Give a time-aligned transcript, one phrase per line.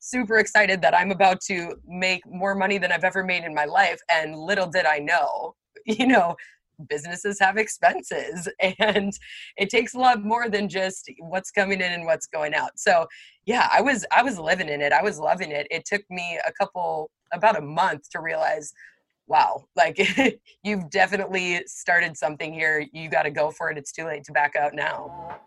[0.00, 3.64] super excited that I'm about to make more money than I've ever made in my
[3.64, 4.00] life.
[4.12, 5.54] And little did I know,
[5.86, 6.36] you know,
[6.88, 8.48] businesses have expenses
[8.78, 9.12] and
[9.56, 12.70] it takes a lot more than just what's coming in and what's going out.
[12.76, 13.06] So
[13.46, 14.92] yeah i was i was living in it.
[14.92, 15.66] I was loving it.
[15.70, 18.72] It took me a couple about a month to realize
[19.26, 19.98] wow like
[20.62, 22.86] you've definitely started something here.
[22.92, 23.78] You got to go for it.
[23.78, 25.40] It's too late to back out now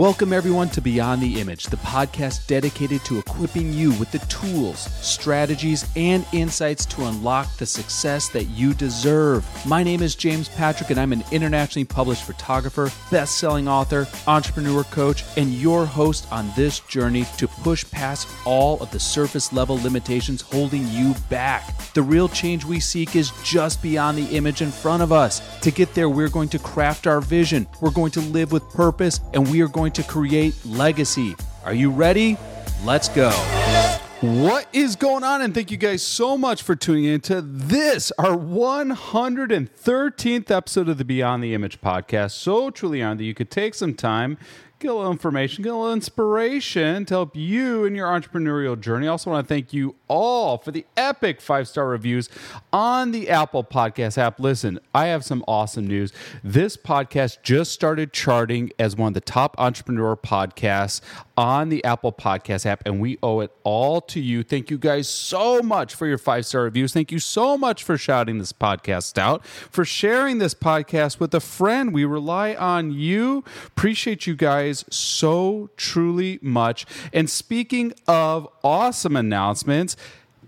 [0.00, 4.78] Welcome, everyone, to Beyond the Image, the podcast dedicated to equipping you with the tools,
[4.78, 9.46] strategies, and insights to unlock the success that you deserve.
[9.66, 14.84] My name is James Patrick, and I'm an internationally published photographer, best selling author, entrepreneur
[14.84, 19.76] coach, and your host on this journey to push past all of the surface level
[19.82, 21.92] limitations holding you back.
[21.92, 25.42] The real change we seek is just beyond the image in front of us.
[25.60, 29.20] To get there, we're going to craft our vision, we're going to live with purpose,
[29.34, 31.34] and we are going going to create legacy.
[31.64, 32.38] Are you ready?
[32.84, 33.30] Let's go.
[34.20, 35.42] What is going on?
[35.42, 40.98] And thank you guys so much for tuning in to this, our 113th episode of
[40.98, 42.32] the Beyond the Image podcast.
[42.32, 44.38] So truly honored that you could take some time
[44.80, 49.06] get a little information, get a little inspiration to help you in your entrepreneurial journey.
[49.06, 52.30] I also want to thank you all for the epic five star reviews
[52.72, 54.40] on the Apple Podcast app.
[54.40, 56.12] Listen, I have some awesome news.
[56.42, 61.02] This podcast just started charting as one of the top entrepreneur podcasts
[61.40, 64.42] on the Apple Podcast app, and we owe it all to you.
[64.42, 66.92] Thank you guys so much for your five star reviews.
[66.92, 71.40] Thank you so much for shouting this podcast out, for sharing this podcast with a
[71.40, 71.94] friend.
[71.94, 73.42] We rely on you.
[73.68, 76.84] Appreciate you guys so truly much.
[77.10, 79.96] And speaking of awesome announcements,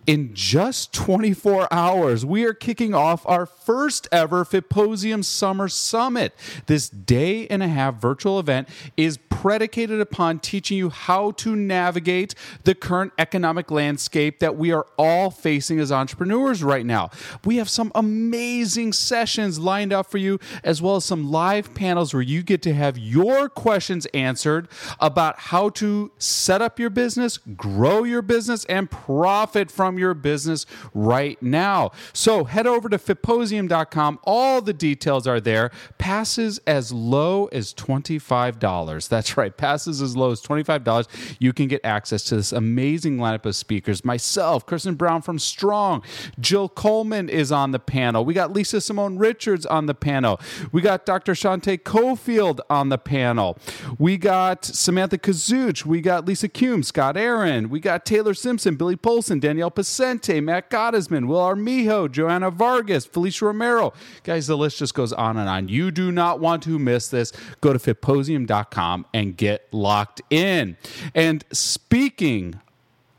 [0.06, 6.34] in just 24 hours, we are kicking off our first ever Fitposium Summer Summit.
[6.66, 12.34] This day and a half virtual event is predicated upon teaching you how to navigate
[12.64, 17.10] the current economic landscape that we are all facing as entrepreneurs right now.
[17.44, 22.14] We have some amazing sessions lined up for you, as well as some live panels
[22.14, 24.68] where you get to have your questions answered
[25.00, 30.66] about how to set up your business, grow your business, and profit from your business
[30.94, 31.90] right now.
[32.12, 34.18] So head over to fitposium.com.
[34.24, 35.70] All the details are there.
[35.98, 39.08] Passes as low as $25.
[39.08, 39.56] That's right.
[39.56, 41.36] Passes as low as $25.
[41.38, 44.04] You can get access to this amazing lineup of speakers.
[44.04, 46.02] Myself, Kristen Brown from Strong,
[46.38, 48.24] Jill Coleman is on the panel.
[48.24, 50.40] We got Lisa Simone Richards on the panel.
[50.70, 51.32] We got Dr.
[51.32, 53.58] Shante Cofield on the panel.
[53.98, 55.84] We got Samantha Kazuch.
[55.84, 57.68] We got Lisa Kuhn, Scott Aaron.
[57.68, 63.46] We got Taylor Simpson, Billy Polson, Danielle Pascente, Matt Gottesman, Will Armijo, Joanna Vargas, Felicia
[63.46, 63.92] Romero.
[64.22, 65.68] Guys, the list just goes on and on.
[65.68, 67.32] You do not want to miss this.
[67.60, 70.76] Go to fitposium.com and get locked in.
[71.16, 72.60] And speaking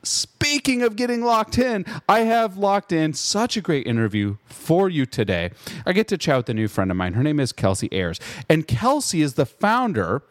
[0.03, 5.05] Speaking of getting locked in, I have locked in such a great interview for you
[5.05, 5.51] today.
[5.85, 7.13] I get to chat with a new friend of mine.
[7.13, 8.19] Her name is Kelsey Ayers.
[8.49, 10.21] And Kelsey is the founder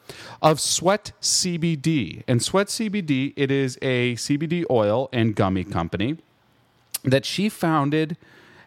[0.42, 2.22] of Sweat CBD.
[2.28, 6.18] And Sweat CBD, it is a CBD oil and gummy company
[7.02, 8.18] that she founded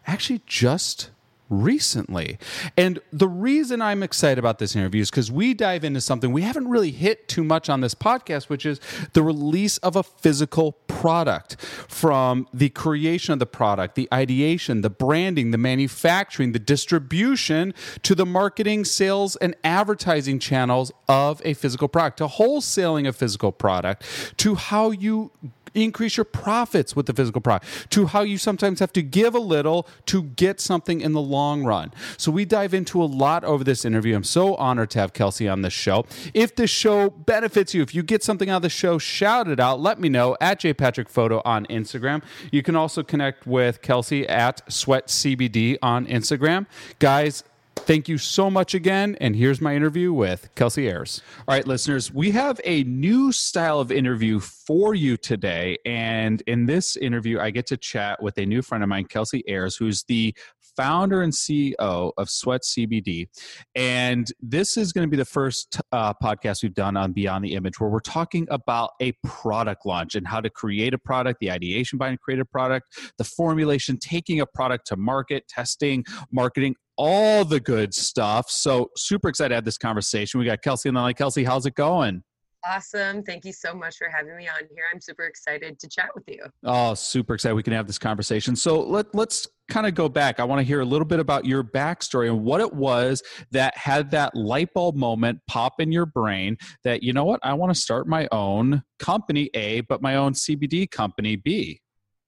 [0.08, 1.12] actually just
[1.50, 2.38] recently.
[2.76, 6.42] And the reason I'm excited about this interview is because we dive into something we
[6.42, 8.80] haven't really hit too much on this podcast, which is
[9.14, 11.58] the release of a physical product
[11.88, 17.74] from the creation of the product, the ideation, the branding, the manufacturing, the distribution
[18.04, 23.52] to the marketing, sales, and advertising channels of a physical product, to wholesaling a physical
[23.52, 24.04] product,
[24.38, 25.32] to how you
[25.76, 29.40] increase your profits with the physical product, to how you sometimes have to give a
[29.40, 31.92] little to get something in the long run.
[32.18, 34.16] So we dive into a lot over this interview.
[34.16, 36.06] I'm so honored to have Kelsey on this show.
[36.34, 39.60] If this show benefits you, if you get something out of the show, shout it
[39.60, 39.80] out.
[39.80, 42.24] Let me know at jpatrickphoto on Instagram.
[42.52, 46.66] You can also connect with Kelsey at Sweat CBD on Instagram.
[47.00, 47.44] Guys,
[47.78, 49.16] Thank you so much again.
[49.22, 51.22] And here's my interview with Kelsey Ayers.
[51.48, 55.78] All right, listeners, we have a new style of interview for you today.
[55.86, 59.44] And in this interview, I get to chat with a new friend of mine, Kelsey
[59.48, 60.34] Ayers, who's the
[60.76, 63.28] founder and CEO of Sweat CBD.
[63.76, 67.54] And this is going to be the first uh, podcast we've done on Beyond the
[67.54, 71.52] Image where we're talking about a product launch and how to create a product, the
[71.52, 77.46] ideation behind create a product, the formulation, taking a product to market, testing, marketing, all
[77.46, 78.50] the good stuff.
[78.50, 80.40] So super excited to have this conversation.
[80.40, 81.14] We got Kelsey on the line.
[81.14, 82.24] Kelsey, how's it going?
[82.68, 83.22] Awesome.
[83.22, 84.86] Thank you so much for having me on here.
[84.92, 86.44] I'm super excited to chat with you.
[86.64, 88.56] Oh, super excited we can have this conversation.
[88.56, 90.40] So let let's kind of go back.
[90.40, 93.22] I want to hear a little bit about your backstory and what it was
[93.52, 97.54] that had that light bulb moment pop in your brain that, you know what, I
[97.54, 101.82] want to start my own company A, but my own CBD company B.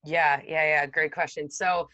[0.06, 0.86] Yeah, yeah, yeah.
[0.86, 1.50] Great question.
[1.50, 1.90] So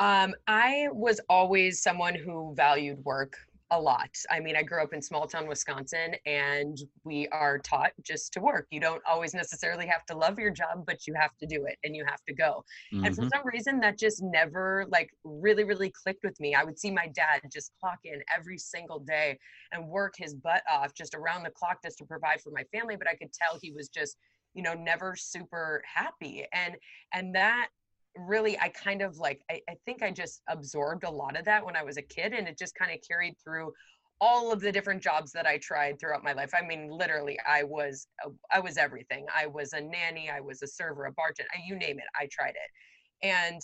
[0.00, 3.36] um, I was always someone who valued work
[3.72, 4.10] a lot.
[4.30, 8.40] I mean, I grew up in small town Wisconsin and we are taught just to
[8.40, 8.66] work.
[8.70, 11.78] You don't always necessarily have to love your job, but you have to do it
[11.84, 12.64] and you have to go.
[12.92, 13.04] Mm-hmm.
[13.04, 13.28] And for mm-hmm.
[13.32, 16.54] some reason that just never like really really clicked with me.
[16.54, 19.38] I would see my dad just clock in every single day
[19.70, 22.96] and work his butt off just around the clock just to provide for my family,
[22.96, 24.16] but I could tell he was just
[24.54, 26.76] you know never super happy and
[27.12, 27.68] and that
[28.16, 31.64] really i kind of like I, I, think i just absorbed a lot of that
[31.64, 33.72] when i was a kid and it just kind of carried through
[34.20, 36.50] all of the different jobs that i tried throughout my life.
[36.56, 39.26] I mean literally i was uh, i was everything.
[39.34, 42.50] I was a nanny i was a server a bartender you name it i tried
[42.50, 43.26] it.
[43.26, 43.60] And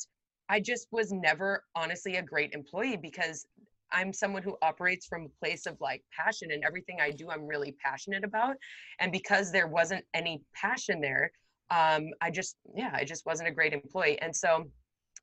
[0.49, 3.47] i just was never honestly a great employee because
[3.93, 7.47] i'm someone who operates from a place of like passion and everything i do i'm
[7.47, 8.57] really passionate about.
[9.01, 11.31] And because there wasn't any passion there
[11.71, 14.21] um, I just, yeah, I just wasn't a great employee.
[14.21, 14.65] And so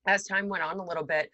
[0.08, 1.30] as time went on a little bit,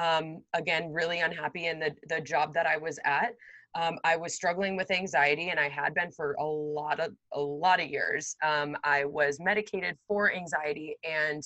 [0.00, 3.34] um, again, really unhappy in the, the job that I was at.
[3.74, 7.40] Um, I was struggling with anxiety and I had been for a lot of, a
[7.40, 8.36] lot of years.
[8.44, 11.42] Um, I was medicated for anxiety and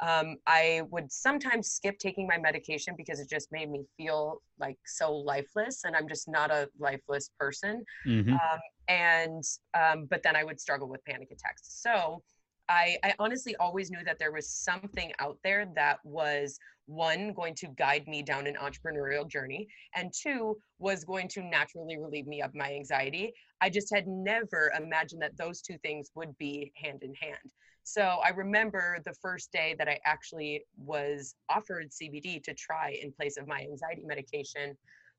[0.00, 4.78] um, I would sometimes skip taking my medication because it just made me feel like
[4.84, 7.84] so lifeless, and I'm just not a lifeless person.
[8.06, 8.32] Mm-hmm.
[8.32, 9.44] Um, and
[9.74, 11.62] um, but then I would struggle with panic attacks.
[11.80, 12.22] So
[12.68, 17.54] I, I honestly always knew that there was something out there that was one going
[17.54, 22.42] to guide me down an entrepreneurial journey and two was going to naturally relieve me
[22.42, 23.32] of my anxiety.
[23.60, 27.50] I just had never imagined that those two things would be hand in hand.
[27.84, 33.12] So i remember the first day that i actually was offered cbd to try in
[33.12, 34.74] place of my anxiety medication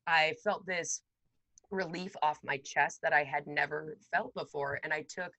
[0.07, 1.03] i felt this
[1.69, 5.31] relief off my chest that i had never felt before and i took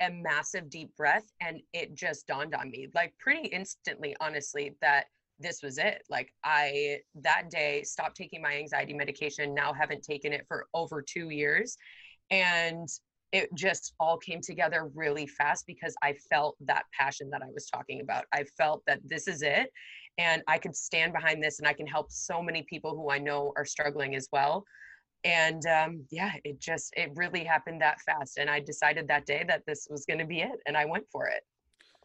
[0.00, 5.06] a massive deep breath and it just dawned on me like pretty instantly honestly that
[5.38, 6.02] this was it.
[6.10, 11.02] Like i that day stopped taking my anxiety medication now haven't taken it for over
[11.02, 11.76] 2 years
[12.30, 12.88] and
[13.32, 17.66] it just all came together really fast because i felt that passion that i was
[17.66, 18.24] talking about.
[18.32, 19.70] I felt that this is it
[20.18, 23.18] and i could stand behind this and i can help so many people who i
[23.18, 24.64] know are struggling as well
[25.24, 29.44] and um, yeah it just it really happened that fast and i decided that day
[29.46, 31.42] that this was going to be it and i went for it.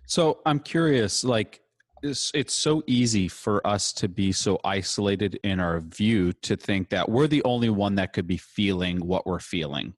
[0.07, 1.61] So i'm curious like
[2.05, 6.89] it's, it's so easy for us to be so isolated in our view to think
[6.89, 9.93] that we're the only one that could be feeling what we're feeling.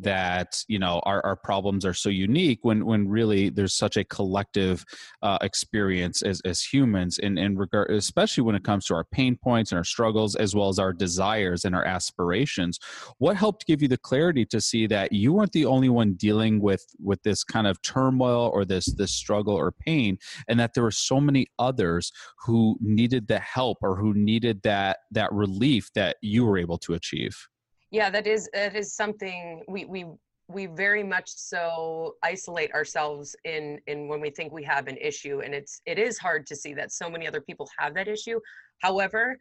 [0.00, 4.04] That you know our, our problems are so unique when when really there's such a
[4.04, 4.84] collective
[5.22, 9.34] uh, experience as, as humans in, in regard especially when it comes to our pain
[9.34, 12.78] points and our struggles as well as our desires and our aspirations.
[13.18, 16.60] What helped give you the clarity to see that you weren't the only one dealing
[16.60, 20.16] with with this kind of turmoil or this this struggle or pain
[20.46, 22.12] and that there were so many others
[22.44, 26.94] who needed the help or who needed that that relief that you were able to
[26.94, 27.36] achieve?
[27.90, 30.06] Yeah that is that is something we we
[30.48, 35.40] we very much so isolate ourselves in in when we think we have an issue
[35.40, 38.40] and it's it is hard to see that so many other people have that issue.
[38.80, 39.38] However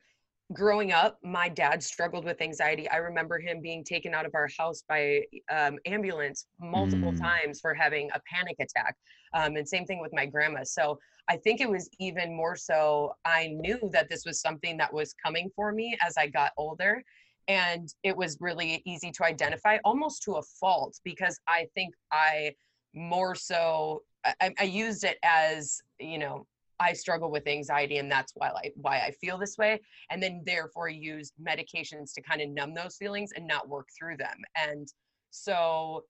[0.54, 4.48] growing up my dad struggled with anxiety i remember him being taken out of our
[4.58, 5.22] house by
[5.52, 7.20] um, ambulance multiple mm.
[7.20, 8.96] times for having a panic attack
[9.34, 13.12] um, and same thing with my grandma so i think it was even more so
[13.26, 17.04] i knew that this was something that was coming for me as i got older
[17.50, 22.52] and it was really easy to identify almost to a fault because i think i
[22.94, 24.02] more so
[24.42, 26.46] I, I, used it as you know
[26.80, 29.80] i struggle with anxiety and that's why i why i feel this way
[30.12, 34.18] and then therefore used medications to kind of numb those feelings and not work through
[34.18, 34.88] them and
[35.30, 36.04] so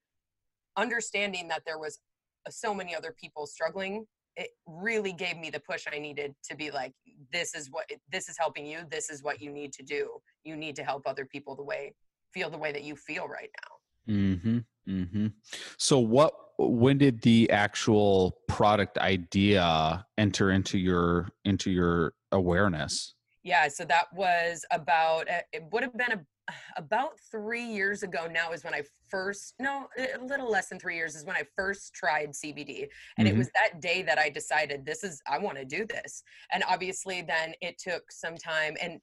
[0.77, 1.99] understanding that there was
[2.49, 4.05] so many other people struggling
[4.37, 6.93] it really gave me the push I needed to be like,
[7.33, 8.81] this is what this is helping you.
[8.89, 10.09] This is what you need to do.
[10.43, 11.95] You need to help other people the way
[12.33, 13.49] feel the way that you feel right
[14.07, 14.13] now.
[14.13, 14.57] Mm-hmm.
[14.87, 15.27] Mm-hmm.
[15.77, 23.13] So what when did the actual product idea enter into your into your awareness?
[23.43, 26.25] Yeah, so that was about it would have been
[26.77, 30.95] about three years ago now is when I first, no, a little less than three
[30.95, 32.87] years is when I first tried CBD.
[33.17, 33.35] And mm-hmm.
[33.35, 36.23] it was that day that I decided this is, I want to do this.
[36.51, 38.75] And obviously, then it took some time.
[38.81, 38.99] And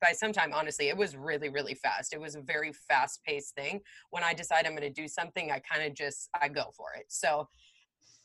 [0.00, 2.12] by some time, honestly, it was really, really fast.
[2.12, 3.80] It was a very fast paced thing.
[4.10, 6.88] When I decide I'm going to do something, I kind of just, I go for
[6.98, 7.06] it.
[7.08, 7.48] So,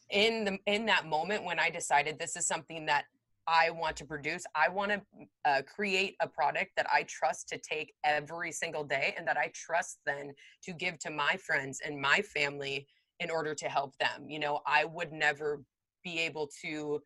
[0.09, 3.03] in the in that moment when i decided this is something that
[3.47, 4.43] I want to produce.
[4.55, 5.01] I want to
[5.45, 9.51] uh, create a product that I trust to take every single day and that I
[9.53, 12.87] trust then to give to my friends and my family
[13.19, 14.29] in order to help them.
[14.29, 15.61] You know, I would never
[16.03, 17.01] be able to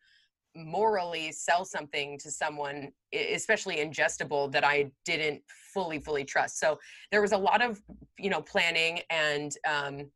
[0.56, 5.42] morally sell something to someone especially ingestible that i didn't
[5.74, 6.78] fully fully trust so
[7.10, 7.82] there was a lot of
[8.20, 10.10] you know planning and um,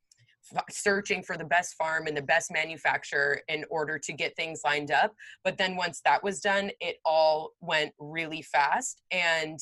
[0.69, 4.91] searching for the best farm and the best manufacturer in order to get things lined
[4.91, 5.13] up.
[5.43, 9.59] But then once that was done, it all went really fast and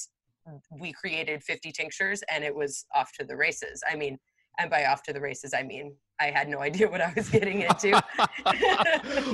[0.72, 3.82] we created 50 tinctures and it was off to the races.
[3.90, 4.18] I mean,
[4.60, 7.30] and by off to the races, I mean I had no idea what I was
[7.30, 7.92] getting into.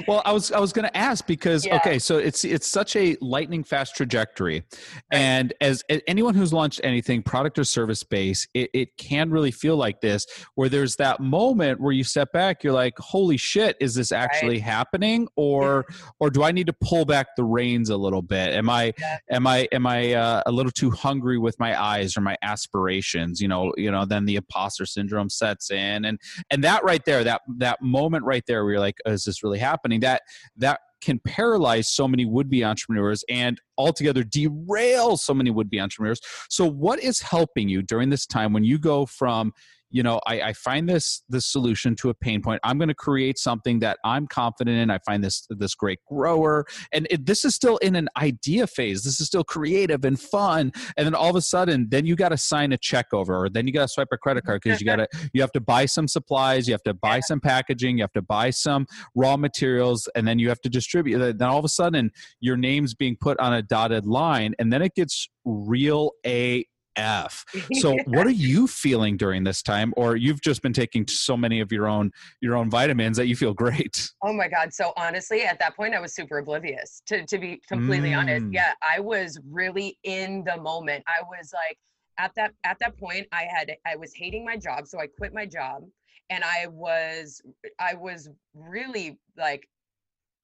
[0.08, 1.76] well, I was I was going to ask because yeah.
[1.78, 4.64] okay, so it's it's such a lightning fast trajectory,
[5.12, 5.20] right.
[5.20, 9.52] and as, as, anyone who's launched anything, product or service base, it, it can really
[9.52, 13.76] feel like this, where there's that moment where you step back, you're like, holy shit,
[13.80, 14.62] is this actually right.
[14.62, 15.86] happening, or
[16.20, 18.54] or do I need to pull back the reins a little bit?
[18.54, 19.18] Am I yeah.
[19.32, 23.42] am I am I uh, a little too hungry with my eyes or my aspirations?
[23.42, 26.20] You know, you know, then the imposter syndrome sets in, and
[26.50, 29.24] and that that right there, that that moment right there, where you're like, oh, "Is
[29.24, 30.22] this really happening?" That
[30.58, 36.20] that can paralyze so many would-be entrepreneurs and altogether derail so many would-be entrepreneurs.
[36.50, 39.54] So, what is helping you during this time when you go from
[39.90, 42.60] you know I, I find this this solution to a pain point.
[42.64, 44.90] I'm going to create something that i'm confident in.
[44.90, 46.66] I find this this great grower.
[46.92, 49.04] And it, this is still in an idea phase.
[49.04, 50.72] This is still creative and fun.
[50.98, 53.50] And then all of a sudden then you got to sign a check over or
[53.50, 55.62] then you got to swipe a credit card because you got to you have to
[55.62, 59.38] buy some supplies you have to buy some packaging you have to buy some raw
[59.38, 61.20] materials and then you have to distribute.
[61.20, 64.82] Then all of a sudden your name's being put on a dotted line and then
[64.82, 66.66] it gets real a
[67.00, 67.46] F.
[67.80, 69.94] So what are you feeling during this time?
[69.96, 73.36] Or you've just been taking so many of your own your own vitamins that you
[73.36, 74.10] feel great.
[74.22, 74.74] Oh my God.
[74.74, 78.20] So honestly, at that point I was super oblivious to, to be completely mm.
[78.20, 78.48] honest.
[78.52, 81.04] Yeah, I was really in the moment.
[81.08, 81.78] I was like
[82.18, 84.88] at that at that point I had I was hating my job.
[84.88, 85.84] So I quit my job
[86.30, 87.42] and I was
[87.80, 89.68] I was really like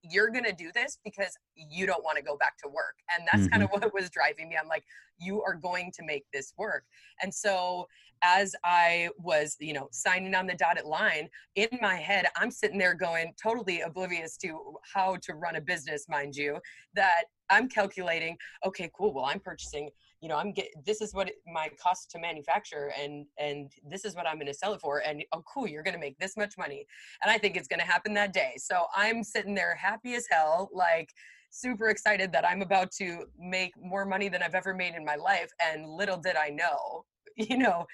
[0.03, 2.95] you're going to do this because you don't want to go back to work.
[3.15, 3.51] And that's mm-hmm.
[3.51, 4.57] kind of what was driving me.
[4.61, 4.83] I'm like,
[5.17, 6.83] you are going to make this work.
[7.21, 7.87] And so
[8.23, 12.77] as I was, you know, signing on the dotted line in my head, I'm sitting
[12.77, 16.59] there going totally oblivious to how to run a business, mind you,
[16.95, 19.13] that I'm calculating, okay, cool.
[19.13, 19.89] Well, I'm purchasing
[20.21, 24.05] you know i'm get this is what it, my cost to manufacture and and this
[24.05, 26.17] is what i'm going to sell it for and oh cool you're going to make
[26.19, 26.85] this much money.
[27.23, 28.53] And i think it's going to happen that day.
[28.57, 31.09] So i'm sitting there happy as hell like
[31.51, 35.15] super excited that i'm about to make more money than i've ever made in my
[35.15, 37.05] life and little did i know
[37.37, 37.85] you know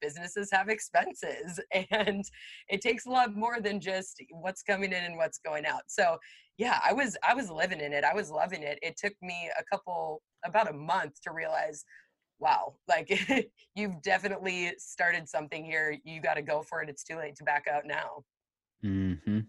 [0.00, 2.24] businesses have expenses and
[2.68, 5.82] it takes a lot more than just what's coming in and what's going out.
[5.86, 6.18] So
[6.58, 9.50] yeah i was i was living in it i was loving it it took me
[9.58, 11.84] a couple about a month to realize
[12.38, 13.10] wow like
[13.74, 17.44] you've definitely started something here you got to go for it it's too late to
[17.44, 18.22] back out now
[18.84, 19.40] mm-hmm.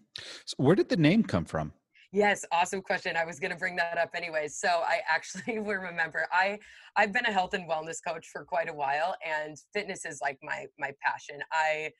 [0.46, 1.72] so where did the name come from
[2.14, 3.18] Yes, awesome question.
[3.18, 4.58] I was going to bring that up anyways.
[4.58, 6.58] So I actually will remember I
[6.96, 10.38] I've been a health and wellness coach for quite a while and fitness is like
[10.42, 11.40] my my passion.
[11.52, 11.92] I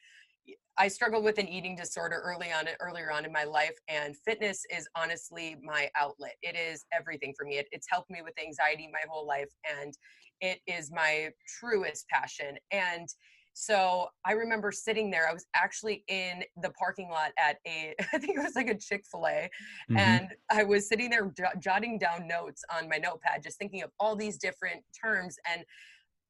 [0.77, 4.63] I struggled with an eating disorder early on earlier on in my life and fitness
[4.70, 6.36] is honestly my outlet.
[6.44, 7.58] It is everything for me.
[7.58, 9.50] It, it's helped me with anxiety my whole life
[9.80, 9.94] and
[10.39, 12.58] it is my truest passion.
[12.72, 13.08] And
[13.60, 15.27] so I remember sitting there.
[15.27, 18.77] I was actually in the parking lot at a, I think it was like a
[18.77, 19.50] Chick fil A.
[19.89, 19.98] Mm-hmm.
[19.98, 24.16] And I was sitting there jotting down notes on my notepad, just thinking of all
[24.16, 25.38] these different terms.
[25.51, 25.66] And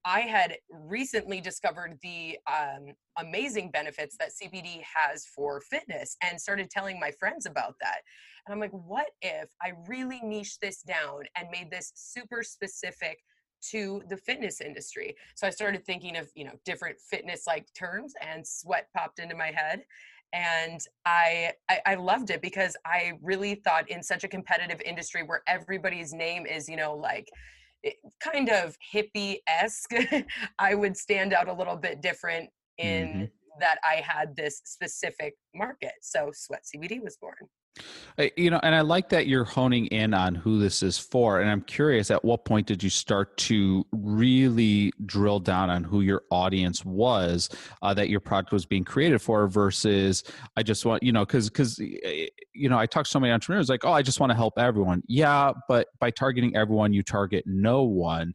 [0.07, 6.69] I had recently discovered the um, amazing benefits that CBD has for fitness and started
[6.69, 7.97] telling my friends about that.
[8.45, 13.17] And I'm like, what if I really niche this down and made this super specific
[13.71, 15.13] to the fitness industry?
[15.35, 19.35] So I started thinking of, you know, different fitness like terms and sweat popped into
[19.35, 19.81] my head.
[20.31, 25.23] And I, I, I loved it because I really thought in such a competitive industry
[25.23, 27.27] where everybody's name is, you know, like
[28.19, 29.93] kind of hippie esque,
[30.59, 33.59] I would stand out a little bit different in mm-hmm.
[33.59, 35.93] that I had this specific market.
[36.01, 37.35] So Sweat CBD was born.
[38.35, 41.39] You know, and I like that you're honing in on who this is for.
[41.39, 46.01] And I'm curious, at what point did you start to really drill down on who
[46.01, 47.47] your audience was
[47.83, 50.23] uh, that your product was being created for versus
[50.55, 53.69] I just want, you know, because, because, you know, I talk to so many entrepreneurs
[53.69, 55.03] like, oh, I just want to help everyone.
[55.07, 58.33] Yeah, but by targeting everyone, you target no one.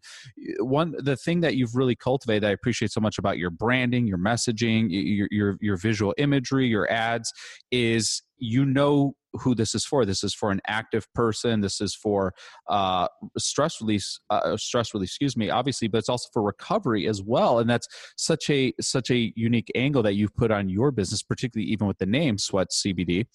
[0.61, 4.19] One, the thing that you've really cultivated I appreciate so much about your branding, your
[4.19, 7.33] messaging, your, your, your visual imagery, your ads
[7.73, 10.05] is you know who this is for.
[10.05, 11.61] This is for an active person.
[11.61, 12.35] This is for
[12.69, 13.07] uh,
[13.39, 15.11] stress release, uh, stress release.
[15.11, 17.61] Excuse me, obviously, but it's also for recovery as well.
[17.61, 21.71] And that's such a such a unique angle that you've put on your business, particularly
[21.71, 23.27] even with the name Sweat CBD.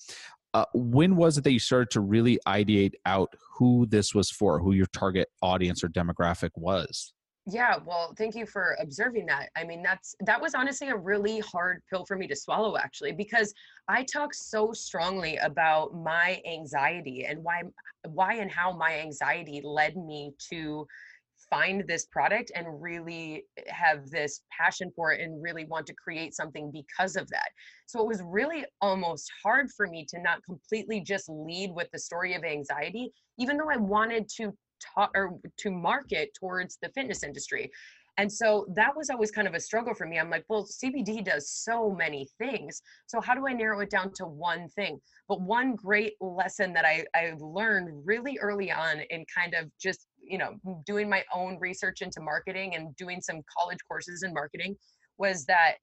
[0.53, 4.59] Uh, when was it that you started to really ideate out who this was for,
[4.59, 7.13] who your target audience or demographic was?
[7.49, 9.51] Yeah, well, thank you for observing that.
[9.55, 13.13] I mean, that's that was honestly a really hard pill for me to swallow actually
[13.13, 13.53] because
[13.87, 17.63] I talk so strongly about my anxiety and why
[18.05, 20.85] why and how my anxiety led me to
[21.49, 26.35] find this product and really have this passion for it and really want to create
[26.35, 27.47] something because of that.
[27.85, 31.99] So it was really almost hard for me to not completely just lead with the
[31.99, 34.51] story of anxiety even though I wanted to
[34.95, 37.71] talk or to market towards the fitness industry.
[38.19, 40.19] And so that was always kind of a struggle for me.
[40.19, 42.81] I'm like, well, CBD does so many things.
[43.05, 44.99] So how do I narrow it down to one thing?
[45.29, 50.07] But one great lesson that I, I learned really early on in kind of just,
[50.19, 50.55] you know,
[50.85, 54.75] doing my own research into marketing and doing some college courses in marketing
[55.19, 55.75] was that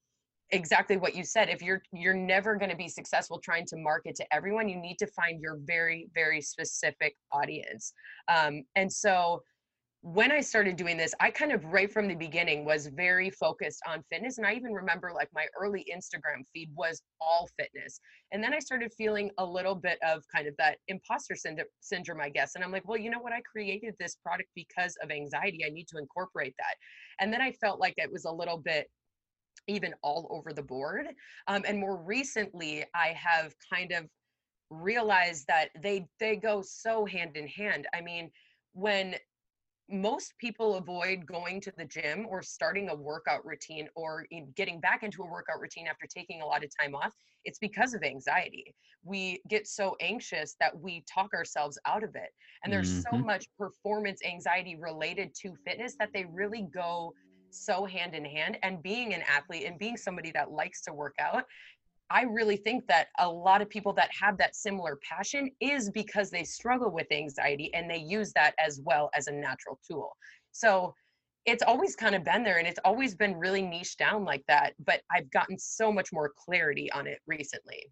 [0.54, 4.14] exactly what you said if you're you're never going to be successful trying to market
[4.14, 7.92] to everyone you need to find your very very specific audience.
[8.28, 9.42] Um, and so
[10.06, 13.80] when i started doing this i kind of right from the beginning was very focused
[13.88, 17.98] on fitness and i even remember like my early instagram feed was all fitness.
[18.30, 21.34] And then i started feeling a little bit of kind of that imposter
[21.80, 23.32] syndrome i guess and i'm like well you know what?
[23.32, 25.64] I created this product because of anxiety.
[25.66, 26.74] I need to incorporate that.
[27.18, 28.86] And then i felt like it was a little bit
[29.66, 31.06] even all over the board.
[31.48, 34.08] Um, and more recently, I have kind of
[34.70, 37.86] realized that they they go so hand in hand.
[37.94, 38.30] I mean,
[38.72, 39.16] when
[39.90, 45.02] most people avoid going to the gym or starting a workout routine or getting back
[45.02, 47.12] into a workout routine after taking a lot of time off
[47.44, 52.30] it's because of anxiety we get so anxious that we talk ourselves out of it
[52.62, 53.16] and there's mm-hmm.
[53.16, 57.12] so much performance anxiety related to fitness that they really go
[57.54, 61.14] so hand in hand and being an athlete and being somebody that likes to work
[61.18, 61.44] out
[62.10, 66.30] I really think that a lot of people that have that similar passion is because
[66.30, 70.16] they struggle with anxiety and they use that as well as a natural tool.
[70.52, 70.94] So
[71.46, 74.74] it's always kind of been there and it's always been really niche down like that,
[74.84, 77.82] but I've gotten so much more clarity on it recently.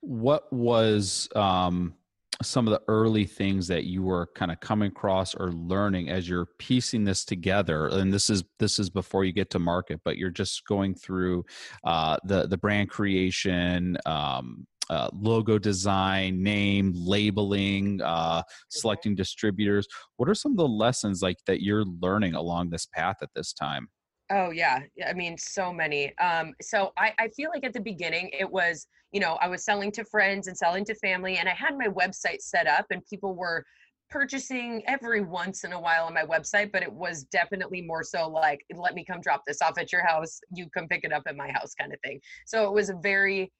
[0.00, 1.94] What was um
[2.42, 6.28] some of the early things that you were kind of coming across or learning as
[6.28, 10.16] you're piecing this together and this is this is before you get to market but
[10.16, 11.44] you're just going through
[11.84, 19.86] uh, the the brand creation um, uh, logo design name labeling uh, selecting distributors.
[20.16, 23.52] What are some of the lessons like that you're learning along this path at this
[23.52, 23.88] time
[24.30, 26.16] Oh yeah, I mean, so many.
[26.18, 29.64] Um, so I, I feel like at the beginning it was, you know, I was
[29.64, 33.04] selling to friends and selling to family, and I had my website set up, and
[33.04, 33.64] people were
[34.10, 38.28] purchasing every once in a while on my website, but it was definitely more so
[38.28, 41.24] like, let me come drop this off at your house, you come pick it up
[41.26, 42.20] at my house, kind of thing.
[42.46, 43.52] So it was a very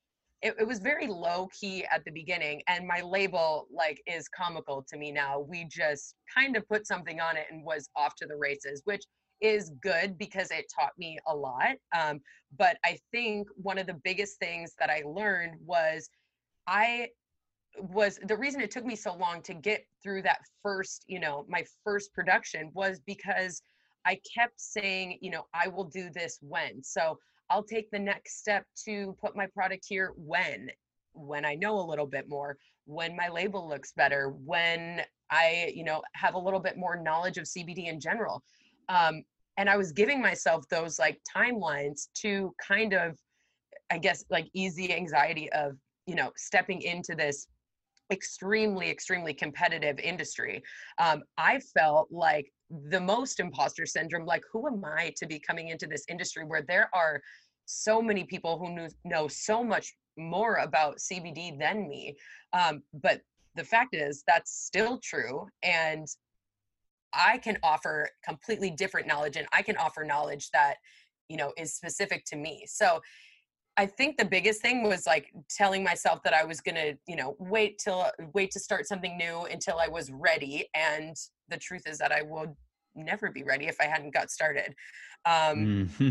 [0.42, 4.84] it, it was very low key at the beginning and my label like is comical
[4.88, 8.26] to me now we just kind of put something on it and was off to
[8.26, 9.02] the races which
[9.40, 11.76] is good because it taught me a lot.
[11.96, 12.20] Um,
[12.56, 16.08] but I think one of the biggest things that I learned was
[16.66, 17.08] I
[17.76, 21.44] was the reason it took me so long to get through that first, you know,
[21.48, 23.60] my first production was because
[24.06, 26.82] I kept saying, you know, I will do this when.
[26.82, 27.18] So
[27.50, 30.70] I'll take the next step to put my product here when
[31.14, 35.84] when I know a little bit more, when my label looks better, when I, you
[35.84, 38.42] know, have a little bit more knowledge of CBD in general.
[38.88, 39.22] Um,
[39.56, 43.16] and I was giving myself those like timelines to kind of,
[43.90, 47.46] I guess, like ease the anxiety of, you know, stepping into this
[48.12, 50.62] extremely, extremely competitive industry.
[50.98, 52.50] Um, I felt like
[52.90, 56.62] the most imposter syndrome like, who am I to be coming into this industry where
[56.62, 57.20] there are
[57.66, 62.16] so many people who knew, know so much more about CBD than me?
[62.52, 63.20] Um, but
[63.54, 65.46] the fact is, that's still true.
[65.62, 66.06] And
[67.14, 70.76] I can offer completely different knowledge and I can offer knowledge that,
[71.28, 72.64] you know, is specific to me.
[72.66, 73.00] So
[73.76, 77.36] I think the biggest thing was like telling myself that I was gonna, you know,
[77.38, 80.68] wait till wait to start something new until I was ready.
[80.74, 81.16] And
[81.48, 82.54] the truth is that I would
[82.94, 84.74] never be ready if I hadn't got started.
[85.26, 86.10] Um, mm-hmm.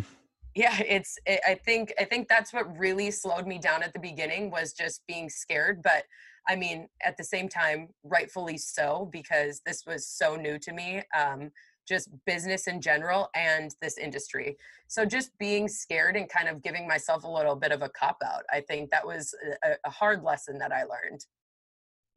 [0.56, 1.18] Yeah, it's.
[1.26, 1.94] It, I think.
[2.00, 5.82] I think that's what really slowed me down at the beginning was just being scared.
[5.82, 6.04] But
[6.48, 11.04] I mean, at the same time, rightfully so because this was so new to me.
[11.18, 11.52] Um,
[11.88, 14.58] just business in general and this industry.
[14.88, 18.18] So just being scared and kind of giving myself a little bit of a cop
[18.26, 18.44] out.
[18.52, 21.26] I think that was a, a hard lesson that I learned.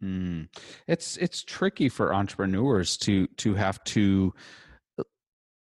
[0.03, 0.49] Mm.
[0.87, 4.35] It's it's tricky for entrepreneurs to to have to
[4.99, 5.05] uh,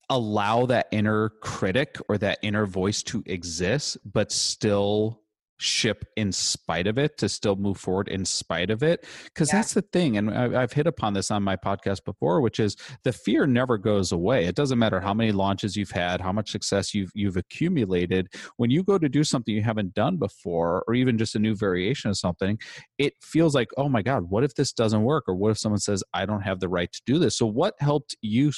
[0.08, 5.20] allow that inner critic or that inner voice to exist, but still
[5.60, 9.06] ship in spite of it to still move forward in spite of it?
[9.24, 9.58] Because yeah.
[9.58, 12.76] that's the thing and I, have hit upon this on my podcast before which is
[13.04, 14.46] the fear never goes away.
[14.46, 18.70] It doesn't matter how many launches you've had how much success you've you've accumulated when
[18.70, 22.10] you go to do something you haven't done before or even just a new variation
[22.10, 22.58] of something
[22.98, 25.24] it feels like oh my god what if this doesn't work?
[25.26, 27.74] or what if someone says i don't have the right to do this so what
[27.80, 28.50] helped you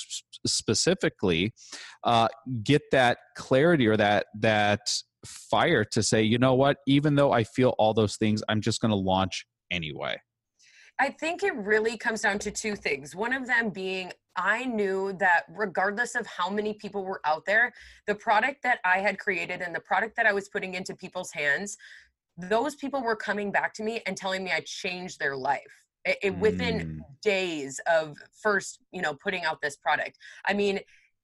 [0.46, 1.52] specifically
[2.04, 2.28] uh,
[2.62, 4.80] get that clarity or that that
[5.24, 8.80] fire to say, you know what, even though I feel all those things, I'm just
[8.80, 10.20] going to launch anyway?
[11.00, 13.16] I think it really comes down to two things.
[13.16, 17.72] One of them being I knew that regardless of how many people were out there,
[18.06, 21.32] the product that I had created and the product that I was putting into people's
[21.32, 21.76] hands,
[22.38, 25.60] those people were coming back to me and telling me I changed their life.
[26.04, 27.00] It, it, within mm.
[27.22, 30.18] days of first, you know, putting out this product.
[30.46, 30.80] I mean,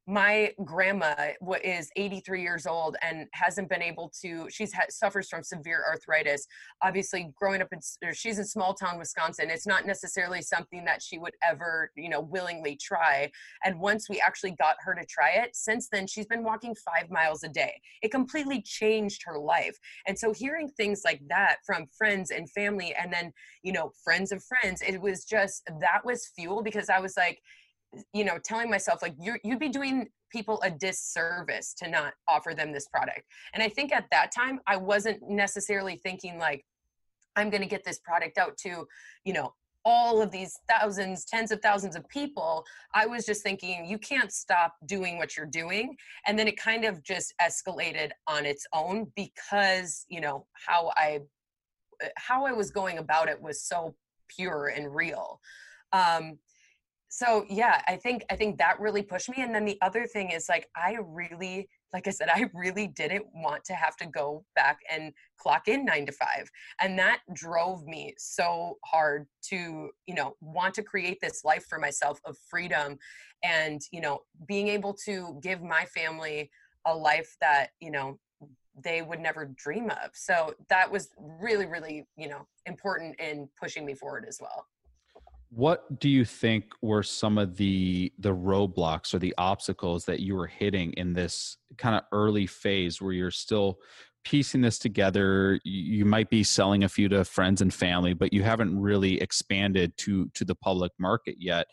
[0.08, 1.14] my grandma
[1.62, 6.46] is 83 years old and hasn't been able to she's ha- suffers from severe arthritis.
[6.82, 11.18] Obviously growing up in she's in small town wisconsin it's not necessarily something that she
[11.18, 13.30] would ever you know willingly try.
[13.64, 17.10] And once we actually got her to try it since then she's been walking five
[17.10, 17.74] miles a day.
[18.00, 19.76] It completely changed her life.
[20.06, 23.30] And so hearing things like that from friends and family and then
[23.62, 27.40] you know friends of friends it was just that was fuel because i was like
[28.12, 32.54] you know telling myself like you you'd be doing people a disservice to not offer
[32.54, 33.22] them this product.
[33.54, 36.64] And i think at that time i wasn't necessarily thinking like
[37.36, 38.86] i'm going to get this product out to
[39.24, 42.62] you know all of these thousands tens of thousands of people.
[42.94, 45.96] I was just thinking you can't stop doing what you're doing.
[46.26, 51.20] And then it kind of just escalated on its own because you know how i
[52.16, 53.94] how i was going about it was so
[54.28, 55.40] pure and real.
[55.92, 56.38] Um
[57.08, 60.30] so yeah i think i think that really pushed me and then the other thing
[60.30, 64.44] is like i really like i said i really didn't want to have to go
[64.54, 70.14] back and clock in 9 to 5 and that drove me so hard to you
[70.14, 72.98] know want to create this life for myself of freedom
[73.42, 76.50] and you know being able to give my family
[76.86, 78.18] a life that you know
[78.84, 80.10] they would never dream of.
[80.14, 84.66] So that was really really you know important in pushing me forward as well
[85.50, 90.34] what do you think were some of the the roadblocks or the obstacles that you
[90.34, 93.78] were hitting in this kind of early phase where you're still
[94.24, 95.58] piecing this together?
[95.64, 99.96] You might be selling a few to friends and family but you haven't really expanded
[99.98, 101.66] to to the public market yet.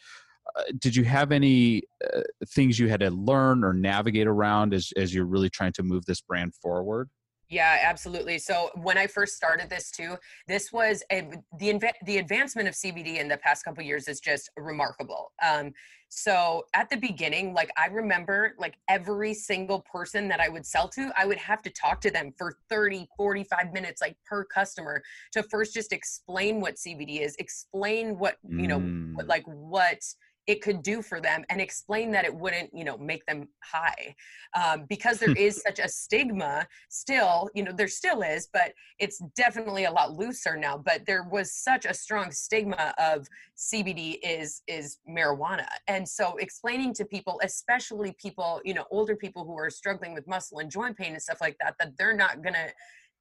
[0.56, 1.82] Uh, did you have any
[2.14, 5.84] uh, things you had to learn or navigate around as as you're really trying to
[5.84, 7.10] move this brand forward
[7.50, 8.40] yeah, absolutely.
[8.40, 10.16] So when I first started this too,
[10.48, 11.30] this was a,
[11.60, 15.32] the inv- the advancement of CBD in the past couple years is just remarkable.
[15.44, 15.72] Um,
[16.10, 20.88] so at the beginning, like I remember like every single person that I would sell
[20.90, 25.04] to, I would have to talk to them for 30, 45 minutes like per customer
[25.34, 29.16] to first just explain what CBD is, explain what, you know, mm.
[29.16, 30.00] what, like what
[30.48, 34.16] it could do for them and explain that it wouldn't you know make them high
[34.56, 39.20] um, because there is such a stigma still you know there still is but it's
[39.36, 43.28] definitely a lot looser now but there was such a strong stigma of
[43.58, 45.66] cbd is is marijuana.
[45.88, 50.28] And so explaining to people especially people you know older people who are struggling with
[50.28, 52.68] muscle and joint pain and stuff like that that they're not gonna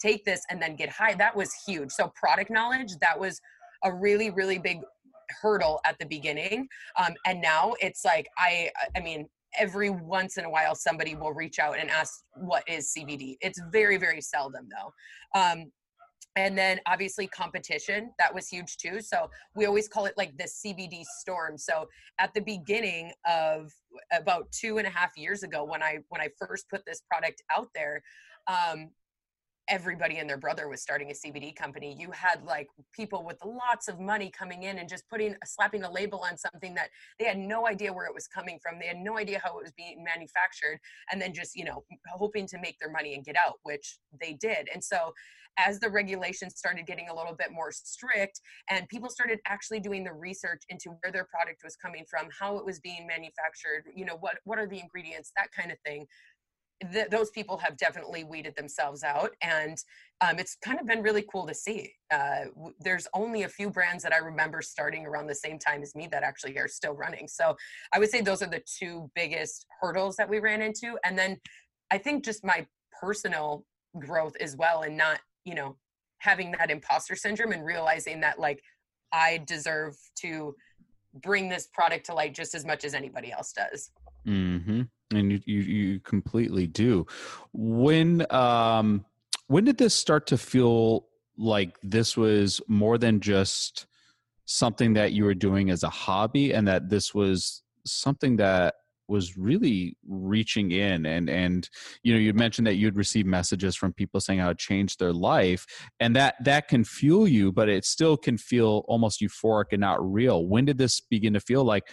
[0.01, 1.91] take this and then get high that was huge.
[1.91, 3.41] So product knowledge that was
[3.85, 4.81] a really really big
[5.40, 6.66] hurdle at the beginning
[6.99, 9.27] um, and now it's like i i mean
[9.59, 13.61] every once in a while somebody will reach out and ask what is cbd it's
[13.70, 15.40] very very seldom though.
[15.40, 15.70] Um,
[16.37, 19.01] and then obviously competition that was huge too.
[19.01, 21.57] So we always call it like the cbd storm.
[21.57, 21.87] So
[22.18, 23.73] at the beginning of
[24.12, 27.42] about two and a half years ago when i when i first put this product
[27.57, 28.03] out there
[28.49, 28.90] um,
[29.68, 31.96] everybody and their brother was starting a CBD company.
[31.98, 35.90] You had like people with lots of money coming in and just putting slapping a
[35.90, 38.79] label on something that they had no idea where it was coming from.
[38.79, 40.79] They had no idea how it was being manufactured
[41.11, 44.35] and then just, you know, hoping to make their money and get out, which they
[44.35, 44.68] did.
[44.72, 45.12] And so
[45.59, 50.05] as the regulations started getting a little bit more strict and people started actually doing
[50.05, 54.05] the research into where their product was coming from, how it was being manufactured, you
[54.05, 56.07] know, what what are the ingredients, that kind of thing
[56.93, 59.79] th- those people have definitely weeded themselves out and
[60.21, 61.93] um, it's kind of been really cool to see.
[62.13, 65.83] Uh, w- there's only a few brands that i remember starting around the same time
[65.83, 67.29] as me that actually are still running.
[67.29, 67.57] So
[67.93, 71.39] i would say those are the two biggest hurdles that we ran into and then
[71.91, 72.67] i think just my
[73.01, 73.65] personal
[73.99, 75.77] growth as well and not you know
[76.19, 78.63] having that imposter syndrome and realizing that like
[79.13, 80.55] i deserve to
[81.23, 83.91] bring this product to light just as much as anybody else does.
[84.27, 84.83] Mm-hmm
[85.16, 87.07] and you, you, you completely do.
[87.53, 89.05] When um
[89.46, 93.87] when did this start to feel like this was more than just
[94.46, 98.74] something that you were doing as a hobby and that this was something that
[99.07, 101.05] was really reaching in?
[101.05, 101.68] And and
[102.03, 105.12] you know you mentioned that you'd receive messages from people saying how it changed their
[105.12, 105.66] life
[106.00, 109.98] and that that can fuel you but it still can feel almost euphoric and not
[110.00, 110.46] real.
[110.46, 111.85] When did this begin to feel like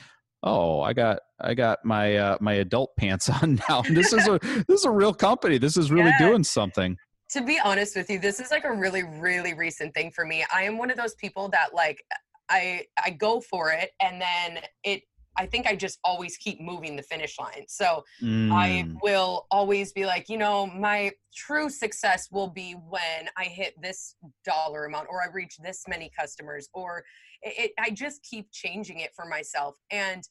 [0.43, 4.39] oh i got i got my uh, my adult pants on now this is a
[4.67, 6.27] this is a real company this is really yeah.
[6.27, 6.97] doing something
[7.30, 10.45] to be honest with you this is like a really really recent thing for me
[10.54, 12.04] i am one of those people that like
[12.49, 15.04] i i go for it and then it
[15.38, 17.65] I think I just always keep moving the finish line.
[17.67, 18.51] So mm.
[18.51, 23.73] I will always be like, you know, my true success will be when I hit
[23.82, 27.04] this dollar amount or I reach this many customers or
[27.41, 29.75] it, I just keep changing it for myself.
[29.91, 30.23] And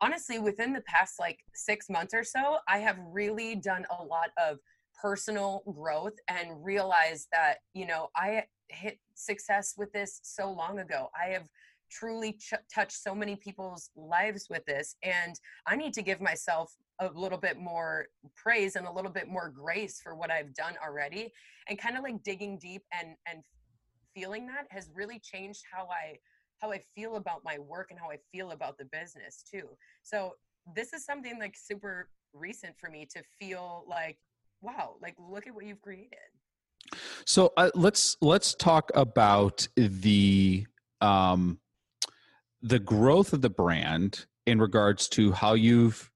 [0.00, 4.30] honestly, within the past like six months or so, I have really done a lot
[4.42, 4.58] of
[5.00, 11.08] personal growth and realized that, you know, I hit success with this so long ago.
[11.18, 11.48] I have
[11.90, 16.74] truly ch- touched so many people's lives with this and i need to give myself
[17.00, 20.74] a little bit more praise and a little bit more grace for what i've done
[20.84, 21.32] already
[21.68, 23.42] and kind of like digging deep and and
[24.14, 26.16] feeling that has really changed how i
[26.58, 29.68] how i feel about my work and how i feel about the business too.
[30.02, 30.34] So
[30.74, 34.18] this is something like super recent for me to feel like
[34.60, 36.18] wow like look at what you've created.
[37.24, 40.66] So uh, let's let's talk about the
[41.00, 41.58] um
[42.62, 46.10] the growth of the brand in regards to how you've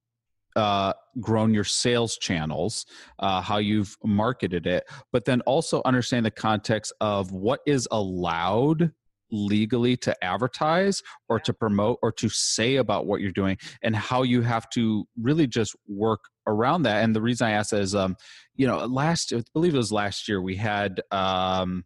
[0.56, 2.84] uh, grown your sales channels,
[3.18, 8.92] uh, how you've marketed it, but then also understand the context of what is allowed
[9.32, 14.22] legally to advertise or to promote or to say about what you're doing and how
[14.22, 17.94] you have to really just work around that and the reason i ask that is
[17.94, 18.16] um
[18.56, 21.84] you know last i believe it was last year we had um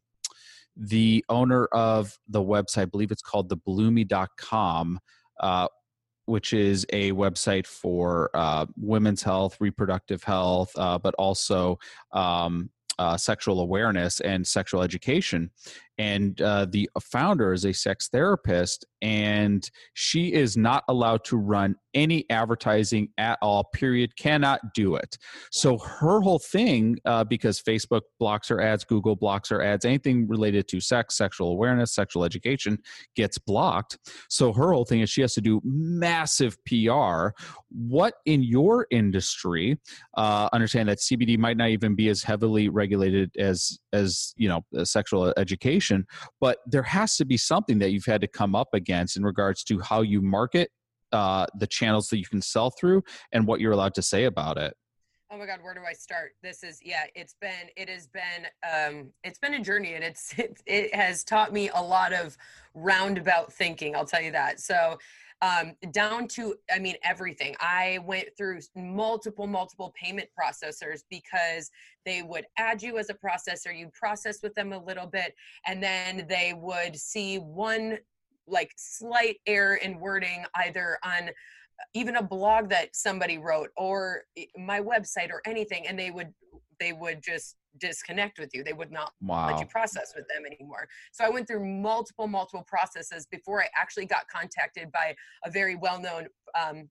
[0.76, 5.00] the owner of the website, I believe it's called the bloomi.com,
[5.40, 5.68] uh,
[6.26, 11.78] which is a website for uh, women's health, reproductive health, uh, but also
[12.12, 15.50] um, uh, sexual awareness and sexual education.
[15.98, 21.76] And uh, the founder is a sex therapist, and she is not allowed to run
[21.96, 25.16] any advertising at all, period, cannot do it.
[25.50, 30.28] So her whole thing, uh, because Facebook blocks her ads, Google blocks her ads, anything
[30.28, 32.78] related to sex, sexual awareness, sexual education
[33.16, 33.98] gets blocked.
[34.28, 37.28] So her whole thing is she has to do massive PR.
[37.70, 39.78] What in your industry,
[40.16, 44.84] uh, understand that CBD might not even be as heavily regulated as, as you know,
[44.84, 45.85] sexual education,
[46.40, 49.64] but there has to be something that you've had to come up against in regards
[49.64, 50.70] to how you market
[51.12, 54.58] uh, the channels that you can sell through and what you're allowed to say about
[54.58, 54.74] it.
[55.28, 56.32] Oh my god where do i start?
[56.40, 60.32] This is yeah it's been it has been um it's been a journey and it's
[60.38, 62.36] it, it has taught me a lot of
[62.74, 64.60] roundabout thinking i'll tell you that.
[64.60, 64.98] So
[65.42, 67.54] um down to i mean everything.
[67.60, 71.70] I went through multiple multiple payment processors because
[72.04, 75.34] they would add you as a processor you'd process with them a little bit
[75.66, 77.98] and then they would see one
[78.46, 81.30] like slight error in wording either on
[81.94, 84.22] even a blog that somebody wrote or
[84.56, 86.32] my website or anything and they would
[86.80, 88.64] they would just disconnect with you.
[88.64, 89.46] They would not wow.
[89.46, 90.88] let you process with them anymore.
[91.12, 95.76] So i went through multiple multiple processes before i actually got contacted by a very
[95.76, 96.26] well-known
[96.58, 96.88] um,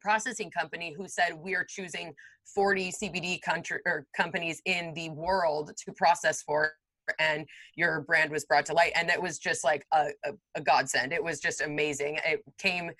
[0.00, 2.14] processing company who said we are choosing
[2.54, 6.72] 40 cbd country, or companies in the world to process for
[7.18, 7.46] and
[7.76, 8.92] your brand was brought to light.
[8.94, 11.12] And it was just like a, a, a, godsend.
[11.12, 12.18] It was just amazing.
[12.24, 12.90] It came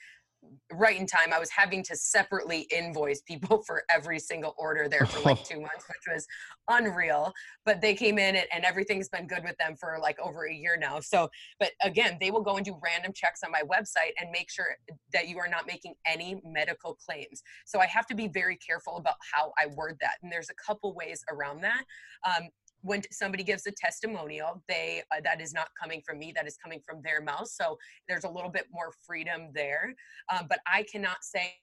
[0.72, 1.32] right in time.
[1.32, 5.60] I was having to separately invoice people for every single order there for like two
[5.60, 6.26] months, which was
[6.68, 7.32] unreal.
[7.64, 10.52] But they came in and, and, everything's been good with them for like over a
[10.52, 10.98] year now.
[11.00, 11.28] So,
[11.60, 14.66] but again, they will go and do random checks on my website and make sure
[15.12, 17.42] that you are not making any medical claims.
[17.64, 20.14] So I have to be very careful about how I word that.
[20.22, 21.84] And there's a couple ways around that.
[22.26, 22.48] Um,
[22.82, 26.56] when somebody gives a testimonial they uh, that is not coming from me that is
[26.56, 29.94] coming from their mouth so there's a little bit more freedom there.
[30.32, 31.54] Um, but i cannot say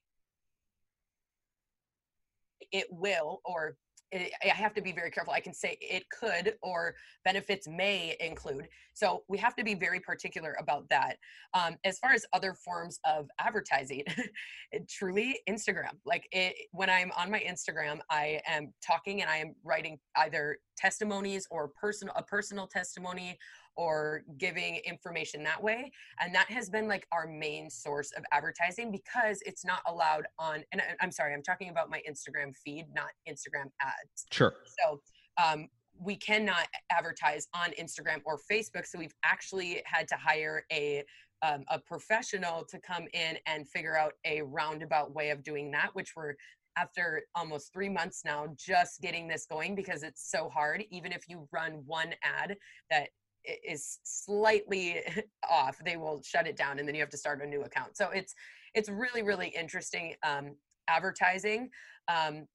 [2.71, 3.75] it will or
[4.13, 5.33] I have to be very careful.
[5.33, 6.95] I can say it could or
[7.25, 8.67] benefits may include.
[8.93, 11.17] So we have to be very particular about that.
[11.53, 14.03] Um, as far as other forms of advertising,
[14.89, 15.93] truly Instagram.
[16.05, 20.57] Like it, when I'm on my Instagram, I am talking and I am writing either
[20.77, 23.37] testimonies or personal a personal testimony
[23.75, 28.91] or giving information that way and that has been like our main source of advertising
[28.91, 33.09] because it's not allowed on and i'm sorry i'm talking about my instagram feed not
[33.27, 34.25] instagram ads.
[34.31, 34.53] Sure.
[34.79, 34.99] So
[35.43, 35.67] um,
[35.99, 41.03] we cannot advertise on instagram or facebook so we've actually had to hire a
[41.41, 45.89] um, a professional to come in and figure out a roundabout way of doing that
[45.93, 46.35] which we're
[46.77, 50.83] after almost three months now just getting this going because it's so hard.
[50.91, 52.57] Even if you run one ad
[52.89, 53.09] that
[53.45, 55.01] is slightly
[55.49, 57.97] off they will shut it down and then you have to start a new account.
[57.97, 58.33] So it's
[58.73, 60.55] it's really really interesting um,
[60.87, 61.69] advertising
[62.07, 62.47] um,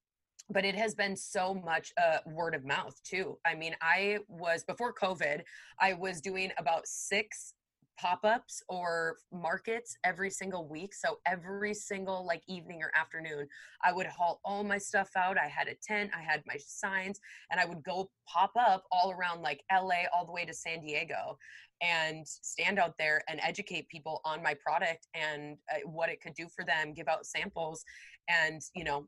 [0.50, 3.38] but it has been so much uh, word of mouth too.
[3.46, 5.42] I mean i was before covid
[5.80, 7.54] i was doing about six
[7.98, 10.94] pop-ups or markets every single week.
[10.94, 13.48] So every single like evening or afternoon
[13.84, 15.38] i would haul all my stuff out.
[15.38, 19.10] I had a tent i had my signs and i would go pop up all
[19.10, 21.38] around like la all the way to san diego
[21.80, 26.34] and stand out there and educate people on my product and uh, what it could
[26.34, 27.84] do for them give out samples
[28.28, 29.06] and you know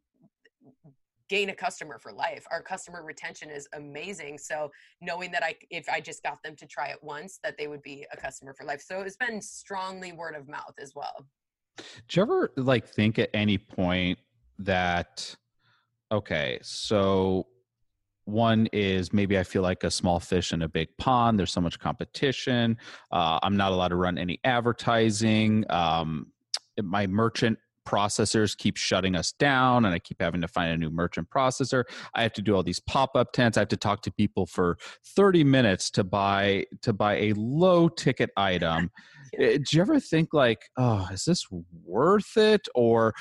[1.31, 2.45] gain a customer for life.
[2.51, 4.37] Our customer retention is amazing.
[4.37, 7.69] So knowing that I, if I just got them to try it once, that they
[7.69, 8.83] would be a customer for life.
[8.83, 11.25] So it's been strongly word of mouth as well.
[11.77, 14.19] Do you ever like think at any point
[14.59, 15.35] that,
[16.11, 17.47] okay, so
[18.25, 21.39] one is maybe I feel like a small fish in a big pond.
[21.39, 22.77] There's so much competition.
[23.13, 25.65] Uh, I'm not allowed to run any advertising.
[25.71, 26.33] Um,
[26.83, 27.57] my merchant
[27.91, 31.85] processors keep shutting us down and I keep having to find a new merchant processor.
[32.15, 33.57] I have to do all these pop-up tents.
[33.59, 34.79] I have to talk to people for
[35.17, 38.91] 30 minutes to buy to buy a low ticket item.
[39.39, 39.47] yeah.
[39.47, 41.47] Eh, do you ever think like, oh, is this
[41.85, 42.69] worth it?
[42.75, 43.15] Or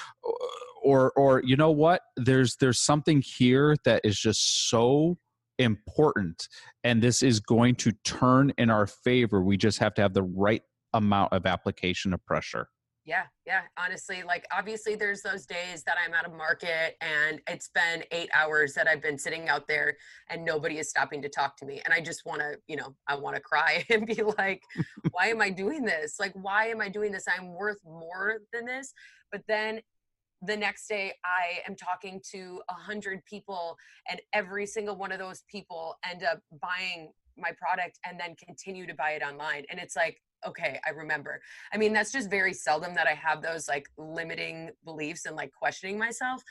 [0.83, 2.01] or or you know what?
[2.15, 5.17] There's there's something here that is just so
[5.57, 6.47] important
[6.85, 9.41] and this is going to turn in our favor.
[9.41, 10.61] We just have to have the right
[10.93, 12.69] amount of application of pressure
[13.05, 17.69] yeah yeah honestly like obviously there's those days that i'm out of market and it's
[17.69, 19.95] been eight hours that i've been sitting out there
[20.29, 22.93] and nobody is stopping to talk to me and i just want to you know
[23.07, 24.61] i want to cry and be like
[25.11, 26.15] why am i doing this?
[26.19, 27.25] Like why am i doing this?
[27.27, 28.93] I'm worth more than this.
[29.31, 29.81] But then
[30.41, 33.75] the next day i am talking to a hundred people
[34.09, 38.87] and every single one of those people end up buying my product and then continue
[38.87, 41.41] to buy it online and it's like okay, I remember.
[41.73, 45.51] I mean, that's just very seldom that I have those like limiting beliefs and like
[45.51, 46.43] questioning myself.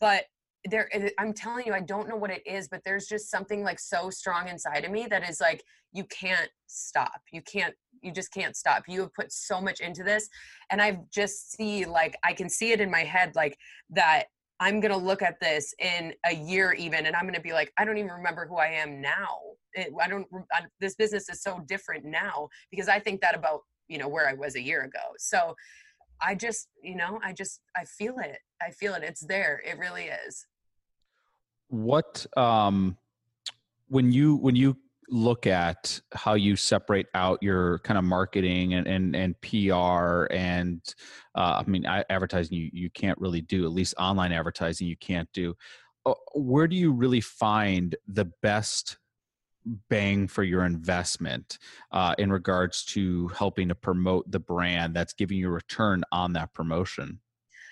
[0.00, 0.24] But
[0.64, 3.62] there, eh, I'm telling you, I don't know what it is, but there's just something
[3.64, 7.20] like so strong inside of me that is like, you can't stop.
[7.32, 8.84] You can't, you just can't stop.
[8.88, 10.28] You have put so much into this.
[10.70, 13.58] And I just see like, I can see it in my head, like
[13.90, 14.24] that
[14.60, 17.52] I'm going to look at this in a year even, and I'm going to be
[17.52, 19.38] like, I don't even remember who I am now
[19.74, 23.60] it, I don't, I, this business is so different now because I think that about,
[23.88, 25.00] you know, where I was a year ago.
[25.18, 25.54] So
[26.20, 28.38] I just, you know, I just, I feel it.
[28.60, 29.02] I feel it.
[29.02, 29.62] It's there.
[29.66, 30.46] It really is.
[31.68, 32.96] What, um,
[33.88, 34.76] when you, when you
[35.12, 40.80] look at how you separate out your kind of marketing and and, and PR and
[41.34, 45.28] uh, I mean advertising you you can't really do at least online advertising you can't
[45.34, 45.54] do.
[46.06, 48.96] Uh, where do you really find the best
[49.88, 51.58] bang for your investment
[51.92, 56.32] uh, in regards to helping to promote the brand that's giving you a return on
[56.34, 57.20] that promotion?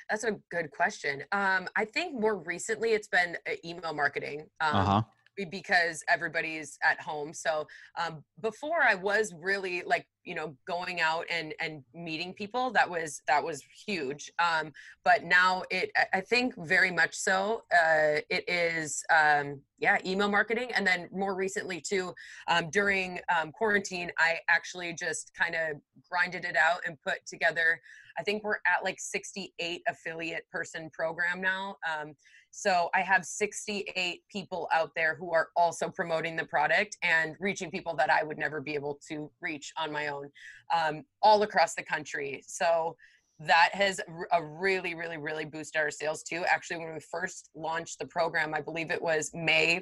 [0.08, 1.22] That's a good question.
[1.30, 4.46] Um, I think more recently it's been uh, email marketing.
[4.60, 5.02] Um, uh-huh
[5.50, 7.32] because everybody's at home.
[7.32, 7.66] So
[7.98, 12.70] um, before I was really like you know going out and and meeting people.
[12.70, 14.30] That was that was huge.
[14.38, 14.72] Um,
[15.04, 17.62] but now it I think very much so.
[17.72, 22.14] Uh, it is um, yeah email marketing, and then more recently too
[22.48, 27.80] um, during um, quarantine, I actually just kind of grinded it out and put together
[28.20, 31.76] I think we're at like 68 affiliate person program now.
[31.90, 32.12] Um,
[32.50, 37.70] so I have 68 people out there who are also promoting the product and reaching
[37.70, 40.28] people that I would never be able to reach on my own,
[40.74, 42.42] um, all across the country.
[42.46, 42.94] So
[43.38, 44.00] that has
[44.32, 46.44] a really, really, really boosted our sales too.
[46.46, 49.80] Actually, when we first launched the program, I believe it was May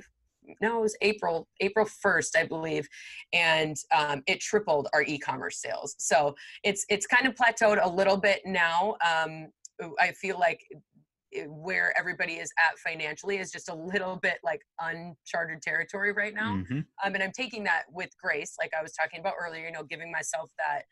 [0.60, 2.88] no, it was April, April 1st, I believe.
[3.32, 5.94] And um, it tripled our e-commerce sales.
[5.98, 6.34] So
[6.64, 8.96] it's, it's kind of plateaued a little bit now.
[9.06, 9.48] Um,
[10.00, 10.60] I feel like
[11.46, 16.54] where everybody is at financially is just a little bit like uncharted territory right now.
[16.54, 16.78] Mm-hmm.
[17.04, 19.82] Um, and I'm taking that with grace, like I was talking about earlier, you know,
[19.82, 20.82] giving myself that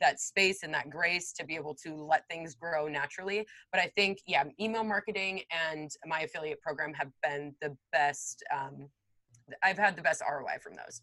[0.00, 3.46] that space and that grace to be able to let things grow naturally.
[3.72, 8.42] But I think, yeah, email marketing and my affiliate program have been the best.
[8.54, 8.88] Um,
[9.62, 11.02] I've had the best ROI from those.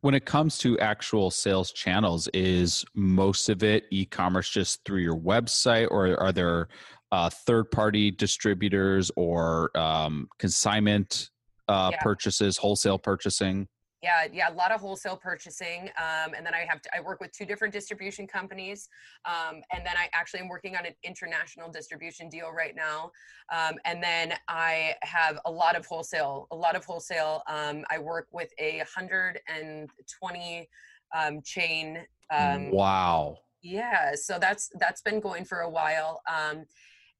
[0.00, 5.00] When it comes to actual sales channels, is most of it e commerce just through
[5.00, 6.68] your website, or are there
[7.12, 11.30] uh, third party distributors or um, consignment
[11.68, 12.02] uh, yeah.
[12.02, 13.68] purchases, wholesale purchasing?
[14.02, 17.20] Yeah yeah a lot of wholesale purchasing um, and then i have to, i work
[17.20, 18.88] with two different distribution companies
[19.24, 23.10] um, and then i actually am working on an international distribution deal right now
[23.52, 27.98] um, and then i have a lot of wholesale a lot of wholesale um, i
[27.98, 30.68] work with a 120
[31.14, 31.98] um, chain
[32.32, 33.36] um, wow.
[33.62, 36.22] yeah so that's that's been going for a while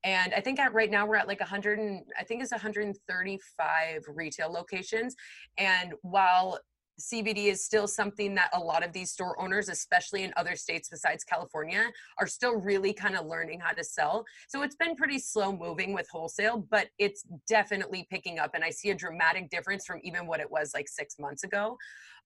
[0.05, 4.05] and i think at right now we're at like 100 and, i think it's 135
[4.09, 5.14] retail locations
[5.59, 6.59] and while
[7.01, 10.88] CBD is still something that a lot of these store owners, especially in other states
[10.88, 11.86] besides California,
[12.18, 14.24] are still really kind of learning how to sell.
[14.48, 18.53] So it's been pretty slow moving with wholesale, but it's definitely picking up.
[18.55, 21.76] And I see a dramatic difference from even what it was like six months ago.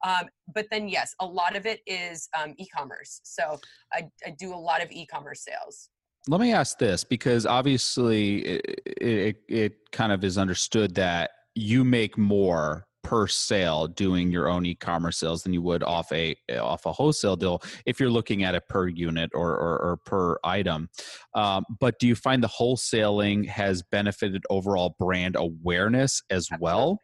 [0.05, 3.20] Um, but then, yes, a lot of it is um, e commerce.
[3.22, 3.61] So
[3.93, 5.89] I, I do a lot of e commerce sales
[6.27, 11.85] let me ask this because obviously it, it, it, kind of is understood that you
[11.85, 16.87] make more per sale doing your own e-commerce sales than you would off a off
[16.87, 20.89] a wholesale deal if you're looking at it per unit or or, or per item.
[21.35, 26.99] Um, but do you find the wholesaling has benefited overall brand awareness as well?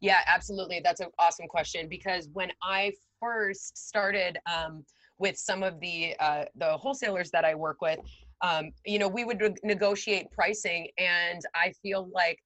[0.00, 0.80] Yeah, absolutely.
[0.82, 4.84] That's an awesome question because when I first started um,
[5.18, 8.00] with some of the uh, the wholesalers that I work with,
[8.40, 12.38] um, you know, we would negotiate pricing, and I feel like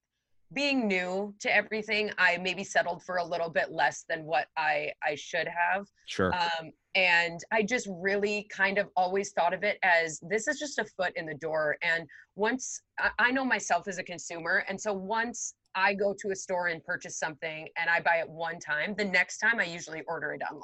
[0.52, 4.92] being new to everything, I maybe settled for a little bit less than what I
[5.04, 5.86] I should have.
[6.06, 6.32] Sure.
[6.34, 10.78] Um, and I just really kind of always thought of it as this is just
[10.78, 11.76] a foot in the door.
[11.82, 12.80] And once
[13.18, 16.82] I know myself as a consumer, and so once I go to a store and
[16.84, 20.40] purchase something and I buy it one time, the next time I usually order it
[20.50, 20.62] online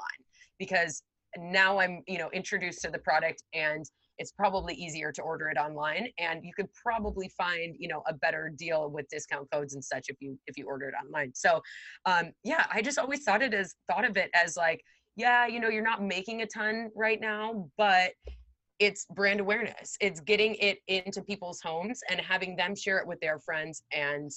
[0.57, 1.03] because
[1.37, 3.85] now I'm you know introduced to the product and
[4.17, 8.13] it's probably easier to order it online and you could probably find you know a
[8.13, 11.31] better deal with discount codes and such if you if you order it online.
[11.33, 11.61] So
[12.05, 14.81] um yeah i just always thought it as thought of it as like
[15.15, 18.11] yeah you know you're not making a ton right now but
[18.79, 19.95] it's brand awareness.
[20.01, 24.31] It's getting it into people's homes and having them share it with their friends and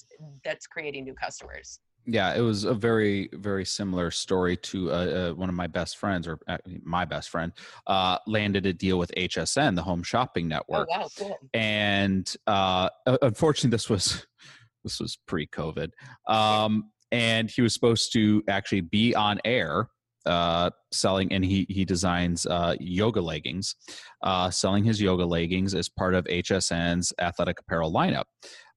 [0.44, 5.30] that's creating new customers yeah, it was a very, very similar story to uh, uh,
[5.34, 7.52] one of my best friends, or uh, my best friend,
[7.86, 10.88] uh, landed a deal with HSN, the Home Shopping oh, Network.
[10.90, 11.38] Oh wow, cool!
[11.52, 12.88] And uh,
[13.22, 14.26] unfortunately, this was
[14.84, 15.90] this was pre-COVID,
[16.28, 19.88] um, and he was supposed to actually be on air
[20.26, 23.76] uh, selling, and he he designs uh, yoga leggings,
[24.22, 28.24] uh, selling his yoga leggings as part of HSN's athletic apparel lineup.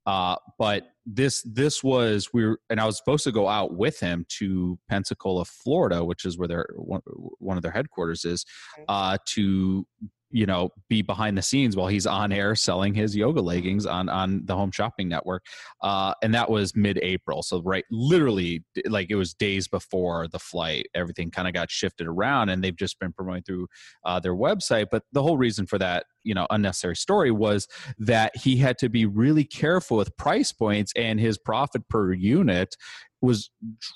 [0.10, 4.00] Uh, but this this was we were, and I was supposed to go out with
[4.00, 7.02] him to Pensacola, Florida, which is where their one,
[7.38, 8.44] one of their headquarters is,
[8.88, 9.86] uh, to
[10.32, 14.10] you know be behind the scenes while he's on air selling his yoga leggings on
[14.10, 15.44] on the home shopping network
[15.82, 17.42] uh, and that was mid-april.
[17.42, 22.08] So right literally like it was days before the flight everything kind of got shifted
[22.08, 23.68] around and they've just been promoting through
[24.06, 24.88] uh, their website.
[24.92, 27.68] But the whole reason for that you know unnecessary story was
[27.98, 32.76] that he had to be really careful with price points and his profit per unit
[33.22, 33.50] was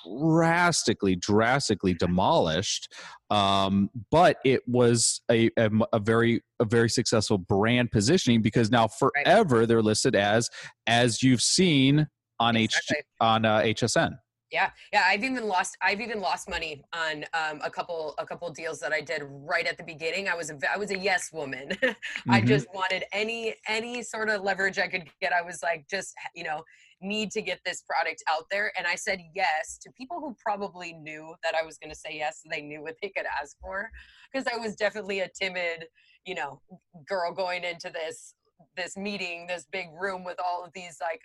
[0.06, 2.92] drastically, drastically demolished.
[3.30, 8.88] Um, but it was a, a, a, very, a very successful brand positioning because now
[8.88, 9.68] forever right.
[9.68, 10.50] they're listed as,
[10.88, 12.08] as you've seen
[12.40, 12.98] on exactly.
[12.98, 14.18] H on uh, HSN.
[14.54, 15.01] Yeah, yeah.
[15.08, 15.76] I've even lost.
[15.82, 19.66] I've even lost money on um, a couple a couple deals that I did right
[19.66, 20.30] at the beginning.
[20.30, 21.70] I was a I was a yes woman.
[21.82, 22.32] mm-hmm.
[22.32, 25.34] I just wanted any any sort of leverage I could get.
[25.34, 26.62] I was like, just you know,
[27.01, 28.72] need to get this product out there.
[28.78, 32.12] And I said yes to people who probably knew that I was going to say
[32.14, 32.41] yes.
[32.43, 33.89] So they knew what they could ask for
[34.32, 35.86] because I was definitely a timid,
[36.28, 36.62] you know,
[37.08, 38.36] girl going into this
[38.76, 41.22] this meeting, this big room with all of these like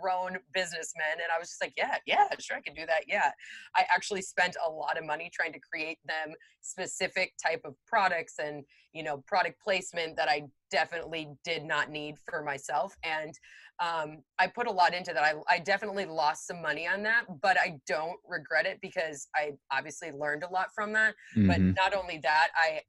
[0.00, 1.14] grown businessmen.
[1.14, 3.04] And I was just like, yeah, yeah, sure, I can do that.
[3.08, 3.30] Yeah.
[3.76, 8.34] I actually spent a lot of money trying to create them specific type of products
[8.38, 12.94] and, you know, product placement that I definitely did not need for myself.
[13.04, 13.34] And
[13.80, 15.22] um, I put a lot into that.
[15.22, 19.52] I, I definitely lost some money on that, but I don't regret it because I
[19.72, 21.14] obviously learned a lot from that.
[21.36, 21.46] Mm-hmm.
[21.46, 22.82] But not only that, I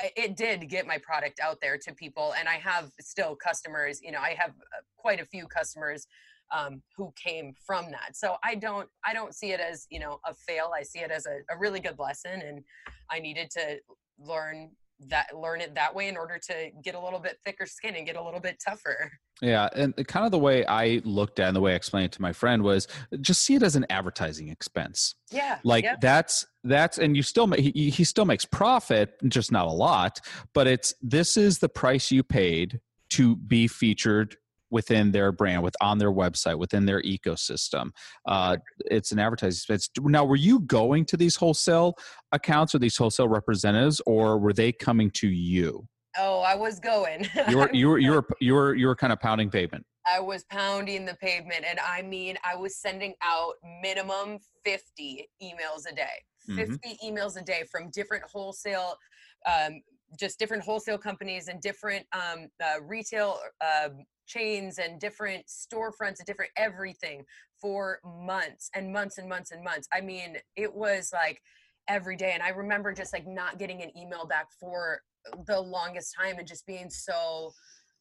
[0.00, 4.10] it did get my product out there to people and i have still customers you
[4.10, 6.06] know i have uh, quite a few customers
[6.52, 8.16] um, who came from that.
[8.16, 10.72] So i don't i don't see it as you know a fail.
[10.76, 12.62] I see it as a, a really good lesson and
[13.10, 13.78] i needed to
[14.18, 14.70] learn
[15.08, 18.06] that learn it that way in order to get a little bit thicker skin and
[18.06, 19.10] get a little bit tougher
[19.42, 22.12] yeah and kind of the way i looked at and the way i explained it
[22.12, 22.86] to my friend was
[23.20, 26.00] just see it as an advertising expense yeah like yep.
[26.00, 30.20] that's that's and you still he, he still makes profit just not a lot
[30.54, 32.80] but it's this is the price you paid
[33.10, 34.36] to be featured
[34.70, 37.90] within their brand, with on their website, within their ecosystem.
[38.26, 38.56] Uh,
[38.86, 39.90] it's an advertising expense.
[40.00, 41.94] Now, were you going to these wholesale
[42.32, 45.86] accounts or these wholesale representatives, or were they coming to you?
[46.18, 47.28] Oh, I was going.
[47.48, 49.84] you were you were you were you were you were kind of pounding pavement.
[50.12, 55.90] I was pounding the pavement, and I mean, I was sending out minimum fifty emails
[55.90, 56.22] a day.
[56.46, 56.74] Mm-hmm.
[56.74, 58.98] 50 emails a day from different wholesale
[59.46, 59.80] um,
[60.18, 63.88] just different wholesale companies and different um, uh, retail uh,
[64.26, 67.24] chains and different storefronts and different everything
[67.60, 69.88] for months and months and months and months.
[69.92, 71.40] I mean, it was like
[71.88, 72.32] every day.
[72.32, 75.00] And I remember just like not getting an email back for
[75.46, 77.52] the longest time and just being so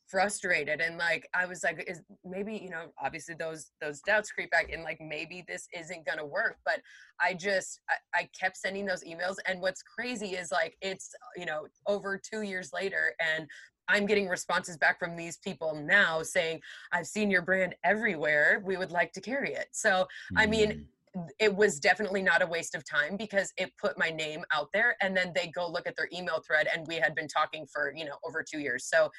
[0.08, 4.52] frustrated and like i was like is maybe you know obviously those those doubts creep
[4.52, 6.82] back and like maybe this isn't gonna work but
[7.22, 11.46] i just I, I, kept sending those emails and what's crazy is like it's you
[11.46, 13.48] know over two years later and
[13.88, 16.62] I'm getting responses back from these people now saying,
[16.92, 18.62] I've seen your brand everywhere.
[18.66, 19.68] We would like to carry it.
[19.72, 20.38] So, mm.
[20.38, 21.28] I mean, mm.
[21.40, 24.96] it was definitely not a waste of time because it put my name out there
[25.02, 27.94] and then they go look at their email thread and we had been talking for,
[27.96, 28.86] you know, over 2 years.
[28.86, 29.10] So,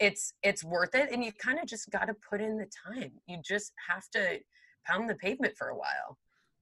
[0.00, 3.12] it's it's worth it and you kind of just got to put in the time.
[3.26, 4.40] You just have to
[4.86, 6.16] pound the pavement for a while.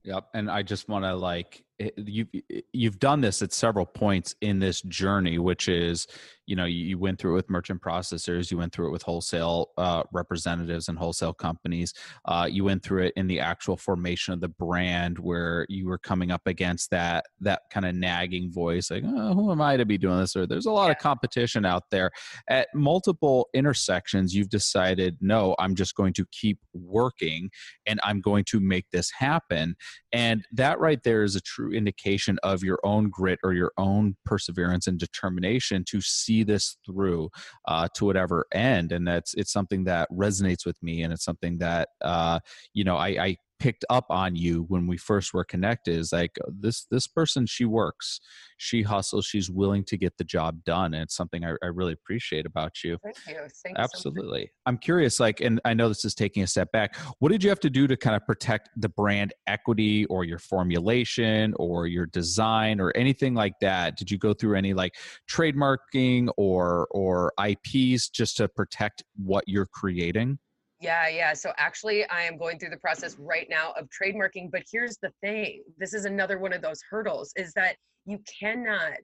[0.04, 1.64] Yep, and I just want to like
[1.96, 2.26] you
[2.72, 6.06] you've done this at several points in this journey which is
[6.46, 9.70] you know you went through it with merchant processors you went through it with wholesale
[9.76, 11.94] uh, representatives and wholesale companies.
[12.24, 15.98] Uh, you went through it in the actual formation of the brand where you were
[15.98, 19.84] coming up against that that kind of nagging voice like oh, who am i to
[19.84, 20.36] be doing this?
[20.36, 20.92] Or there's a lot yeah.
[20.92, 22.10] of competition out there.
[22.48, 27.50] At multiple intersections you've decided no i'm just going to keep working
[27.86, 29.76] and i'm going to make this happen.
[30.12, 34.16] And that right there is a true indication of your own grit or your own
[34.24, 37.30] perseverance and determination to see this through
[37.66, 38.92] uh, to whatever end.
[38.92, 42.40] And that's it's something that resonates with me, and it's something that uh,
[42.74, 46.36] you know I, I picked up on you when we first were connected is like
[46.48, 48.20] this this person she works
[48.56, 51.92] she hustles she's willing to get the job done and it's something i, I really
[51.92, 52.98] appreciate about you.
[53.02, 53.46] Thank you.
[53.64, 56.96] Thank absolutely so i'm curious like and i know this is taking a step back
[57.18, 60.38] what did you have to do to kind of protect the brand equity or your
[60.38, 63.96] formulation or your design or anything like that?
[63.96, 64.94] Did you go through any like
[65.30, 70.38] trademarking or or ips just to protect what you're creating
[70.80, 71.32] yeah, yeah.
[71.34, 74.50] So actually, I am going through the process right now of trademarking.
[74.50, 77.76] But here's the thing this is another one of those hurdles is that
[78.06, 79.00] you cannot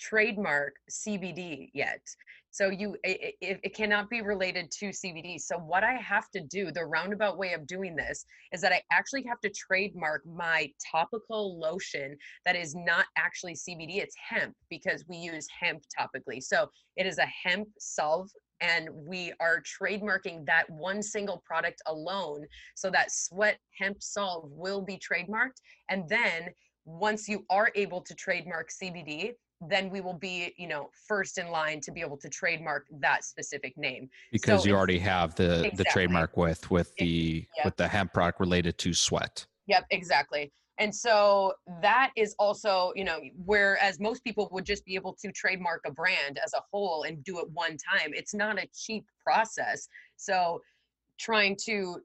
[0.00, 2.00] trademark CBD yet.
[2.50, 5.40] So you it, it, cannot be related to CBD.
[5.40, 8.82] So what I have to do, the roundabout way of doing this is that I
[8.92, 15.02] actually have to trademark my topical lotion that is not actually CBD, it's hemp because
[15.08, 16.42] we use hemp topically.
[16.42, 18.28] So it is a hemp salve
[18.62, 24.80] and we are trademarking that one single product alone so that sweat hemp salve will
[24.80, 25.60] be trademarked
[25.90, 26.48] and then
[26.84, 29.32] once you are able to trademark cbd
[29.68, 33.24] then we will be you know first in line to be able to trademark that
[33.24, 35.76] specific name because so you already have the exactly.
[35.76, 37.64] the trademark with with the yep.
[37.64, 43.04] with the hemp product related to sweat yep exactly and so that is also you
[43.04, 47.04] know whereas most people would just be able to trademark a brand as a whole
[47.04, 50.60] and do it one time it's not a cheap process so
[51.20, 52.00] trying to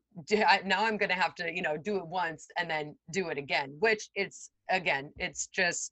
[0.65, 3.37] now i'm going to have to you know do it once and then do it
[3.37, 5.91] again which it's again it's just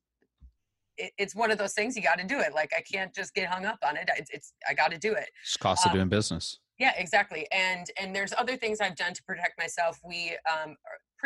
[0.97, 2.53] it's one of those things you got to do it.
[2.53, 4.09] Like I can't just get hung up on it.
[4.17, 5.29] It's, it's I got to do it.
[5.43, 6.59] It's cost of um, doing business.
[6.79, 7.47] Yeah, exactly.
[7.51, 9.99] And and there's other things I've done to protect myself.
[10.03, 10.75] We um,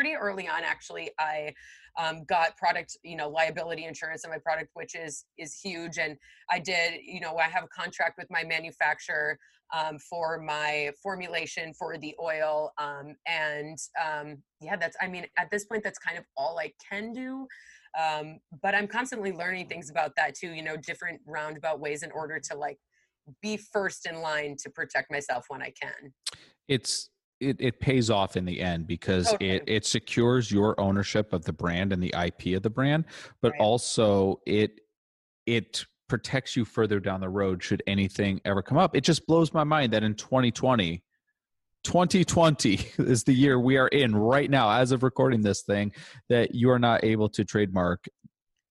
[0.00, 1.52] pretty early on actually I
[1.98, 5.98] um, got product you know liability insurance on my product, which is is huge.
[5.98, 6.16] And
[6.50, 9.38] I did you know I have a contract with my manufacturer
[9.76, 12.72] um, for my formulation for the oil.
[12.78, 16.72] Um, and um, yeah, that's I mean at this point that's kind of all I
[16.90, 17.46] can do.
[18.00, 20.52] Um, but I'm constantly learning things about that too.
[20.52, 22.78] You know, different roundabout ways in order to like
[23.42, 26.14] be first in line to protect myself when I can.
[26.68, 27.10] It's
[27.40, 29.56] it, it pays off in the end because okay.
[29.56, 33.04] it, it secures your ownership of the brand and the IP of the brand,
[33.40, 33.60] but right.
[33.60, 34.80] also it
[35.46, 38.94] it protects you further down the road should anything ever come up.
[38.94, 41.02] It just blows my mind that in 2020,
[41.84, 45.92] 2020 is the year we are in right now, as of recording this thing,
[46.28, 48.06] that you are not able to trademark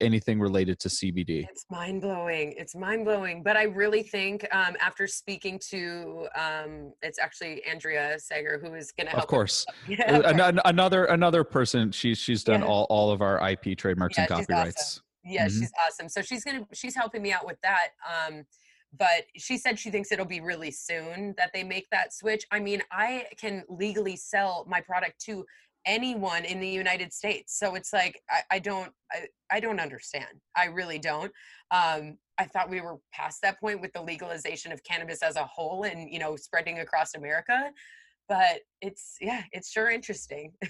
[0.02, 1.48] anything related to CBD.
[1.50, 2.54] It's mind blowing.
[2.58, 3.44] It's mind blowing.
[3.44, 8.92] But I really think um, after speaking to, um, it's actually Andrea Sager who is
[8.92, 9.24] going to help.
[9.24, 11.92] Of course, yeah, of another another person.
[11.92, 12.68] She's she's done yeah.
[12.68, 14.82] all all of our IP trademarks yeah, and copyrights.
[14.82, 15.04] Awesome.
[15.26, 15.60] Yeah, mm-hmm.
[15.60, 16.10] she's awesome.
[16.10, 17.90] So she's gonna she's helping me out with that.
[18.08, 18.46] Um,
[18.98, 22.46] but she said she thinks it'll be really soon that they make that switch.
[22.52, 25.46] I mean, I can legally sell my product to
[25.90, 27.58] anyone in the United States.
[27.58, 30.40] So it's like I, I don't I, I don't understand.
[30.56, 31.32] I really don't.
[31.72, 35.44] Um, I thought we were past that point with the legalization of cannabis as a
[35.44, 37.72] whole and you know spreading across America.
[38.30, 40.54] But it's yeah, it's sure interesting.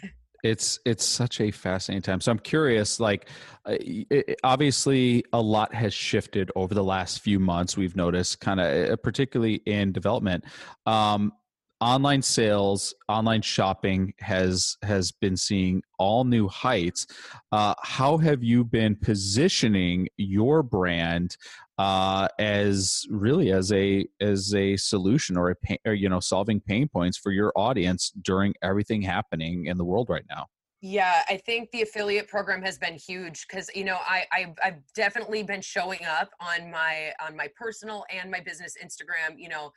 [0.44, 3.28] it's it's such a fascinating time so i'm curious like
[3.66, 8.62] uh, it, obviously a lot has shifted over the last few months we've noticed kind
[8.62, 10.44] of uh, particularly in development
[10.86, 11.34] um,
[11.82, 17.08] online sales online shopping has has been seeing all new heights
[17.52, 21.38] uh, how have you been positioning your brand
[21.78, 26.60] uh, as really as a as a solution or a pain, or, you know solving
[26.60, 30.46] pain points for your audience during everything happening in the world right now
[30.82, 34.94] yeah, I think the affiliate program has been huge because you know I I've, I've,
[34.94, 39.38] definitely been showing up on my on my personal and my business Instagram.
[39.38, 39.74] You know,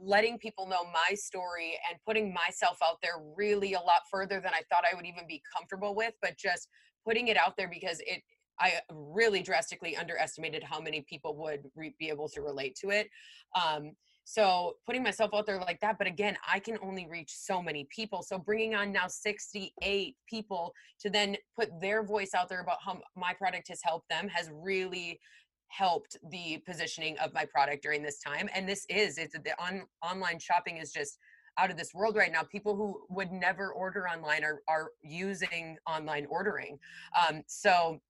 [0.00, 4.52] letting people know my story and putting myself out there really a lot further than
[4.54, 6.68] I thought I would even be comfortable with, but just
[7.06, 8.22] putting it out there because it
[8.60, 13.08] I really drastically underestimated how many people would re- be able to relate to it.
[13.54, 13.92] Um,
[14.24, 17.88] so putting myself out there like that, but again, I can only reach so many
[17.94, 18.22] people.
[18.22, 23.00] So bringing on now 68 people to then put their voice out there about how
[23.16, 25.18] my product has helped them has really
[25.68, 29.82] helped the positioning of my product during this time and this is it's the on,
[30.02, 31.18] online shopping is just
[31.58, 35.76] out of this world right now people who would never order online are, are using
[35.86, 36.78] online ordering
[37.28, 38.00] um, so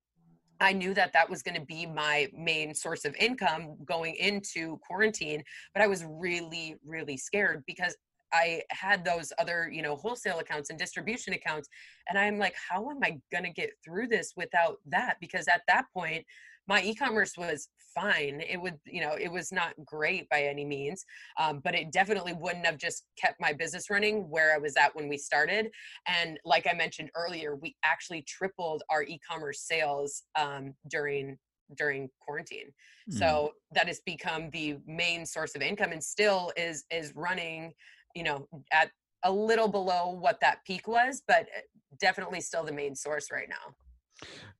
[0.61, 4.79] I knew that that was going to be my main source of income going into
[4.79, 7.97] quarantine, but I was really, really scared because
[8.33, 11.69] I had those other, you know, wholesale accounts and distribution accounts.
[12.09, 15.17] And I'm like, how am I going to get through this without that?
[15.21, 16.25] Because at that point,
[16.69, 21.05] my e-commerce was fine it would you know it was not great by any means
[21.41, 24.95] um, but it definitely wouldn't have just kept my business running where i was at
[24.95, 25.71] when we started
[26.07, 31.37] and like i mentioned earlier we actually tripled our e-commerce sales um, during
[31.77, 32.73] during quarantine
[33.11, 33.19] mm.
[33.19, 37.73] so that has become the main source of income and still is is running
[38.15, 38.91] you know at
[39.25, 41.61] a little below what that peak was but eh,
[42.01, 43.75] definitely still the main source right now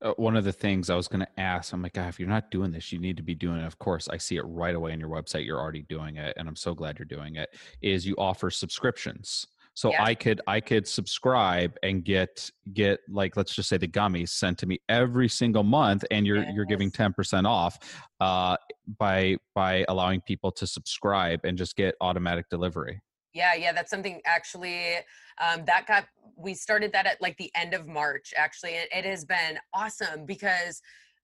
[0.01, 2.29] uh, one of the things I was going to ask, I'm like, God, if you're
[2.29, 3.65] not doing this, you need to be doing it.
[3.65, 5.45] Of course, I see it right away on your website.
[5.45, 7.49] You're already doing it, and I'm so glad you're doing it.
[7.81, 10.03] Is you offer subscriptions, so yeah.
[10.03, 14.57] I could I could subscribe and get get like let's just say the gummies sent
[14.59, 16.51] to me every single month, and you're yes.
[16.53, 17.77] you're giving ten percent off
[18.19, 18.57] uh,
[18.97, 23.01] by by allowing people to subscribe and just get automatic delivery.
[23.33, 24.95] Yeah, yeah, that's something actually
[25.39, 26.05] um, that got
[26.35, 28.33] we started that at like the end of March.
[28.35, 30.81] Actually, it, it has been awesome because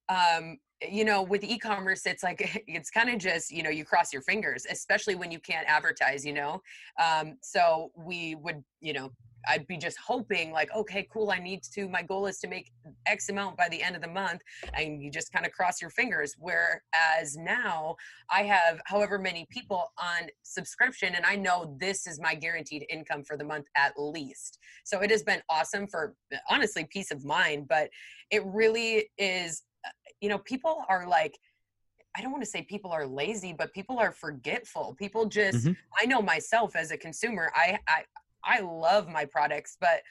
[0.10, 4.12] um, you know with e-commerce it's like it's kind of just you know you cross
[4.12, 6.62] your fingers especially when you can't advertise you know
[7.02, 9.12] um, so we would you know
[9.48, 11.32] I'd be just hoping like, okay, cool.
[11.32, 12.72] I need to, my goal is to make
[13.06, 14.42] X amount by the end of the month.
[14.74, 16.36] And you just kind of cross your fingers.
[16.40, 17.96] Whereas now
[18.30, 23.24] I have however many people on subscription and I know this is my guaranteed income
[23.24, 24.60] for the month at least.
[24.84, 26.16] So it has been awesome for
[26.50, 27.90] honestly peace of mind, but
[28.32, 29.90] it really is, uh,
[30.22, 31.38] you know, people are like,
[32.18, 34.96] I don't want to say people are lazy, but people are forgetful.
[34.98, 35.74] People just, mm-hmm.
[36.02, 38.04] I know myself as a consumer, I, I,
[38.46, 40.02] I love my products, but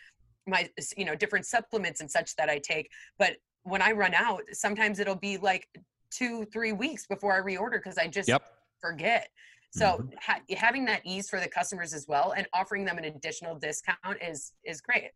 [0.47, 4.43] my you know different supplements and such that I take, but when I run out,
[4.53, 5.67] sometimes it'll be like
[6.11, 8.43] two, three weeks before I reorder because I just Yep.
[8.81, 9.31] forget.
[9.71, 10.15] So Mhm.
[10.21, 14.23] ha- having that ease for the customers as well and offering them an additional discount
[14.23, 15.13] is is great.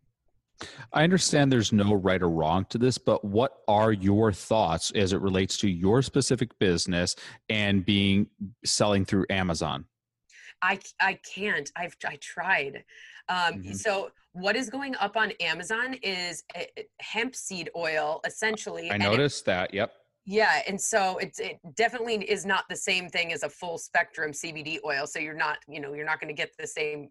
[0.93, 5.13] I understand there's no right or wrong to this, but what are your thoughts as
[5.13, 7.15] it relates to your specific business
[7.49, 8.29] and being
[8.65, 9.85] selling through Amazon?
[10.63, 11.71] I I can't.
[11.77, 12.85] I've I tried.
[13.29, 13.77] Um, Mhm.
[13.77, 18.91] So what is going up on Amazon is uh, uh, hemp seed oil, essentially.
[18.91, 19.73] I and it- noticed that.
[19.75, 19.93] Yep.
[20.25, 24.33] yeah, and so it's it definitely is not the same thing as a full spectrum
[24.33, 25.07] CBD oil.
[25.07, 27.11] So you're not you know you're not going to get the same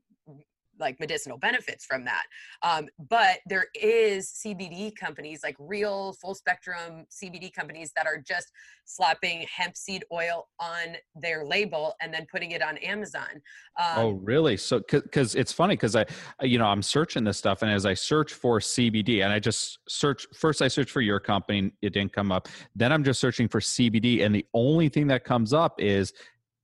[0.79, 2.23] like medicinal benefits from that.
[2.63, 8.51] Um, but there is CBD companies like real full spectrum CBD companies that are just
[8.85, 13.41] slapping hemp seed oil on their label and then putting it on Amazon.
[13.79, 14.57] Um, oh, really?
[14.57, 16.05] So, because it's funny because I,
[16.41, 19.39] I- you know, I'm searching this stuff, and as I search for CBD, and I
[19.39, 22.47] just search first, I search for your company, it didn't come up.
[22.75, 26.13] Then I'm just searching for CBD, and the only thing that comes up is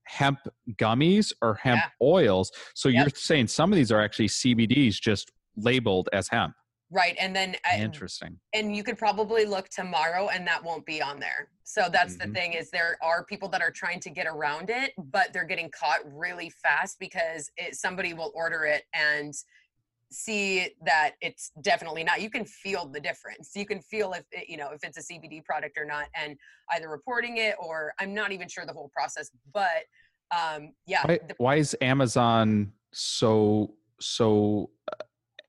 [0.06, 0.38] hemp
[0.74, 2.50] gummies or hemp oils.
[2.74, 3.00] So Yep.
[3.00, 6.54] you're saying some of these are actually CBDs just labeled as hemp.
[6.90, 8.38] Right, and then I- Interesting.
[8.52, 12.18] and you could probably look tomorrow and that won't be on there so that's Mhm.
[12.26, 15.46] the thing is there are people that are trying to get around it but they're
[15.46, 19.32] getting caught really fast because it, somebody will order it and
[20.10, 24.48] see that it's definitely not you can feel the difference you can feel if it,
[24.48, 26.36] you know if it's a cbd product or not and
[26.72, 29.84] either reporting it or i'm not even sure the whole process but
[30.36, 34.70] um yeah Why, the- why is Amazon so so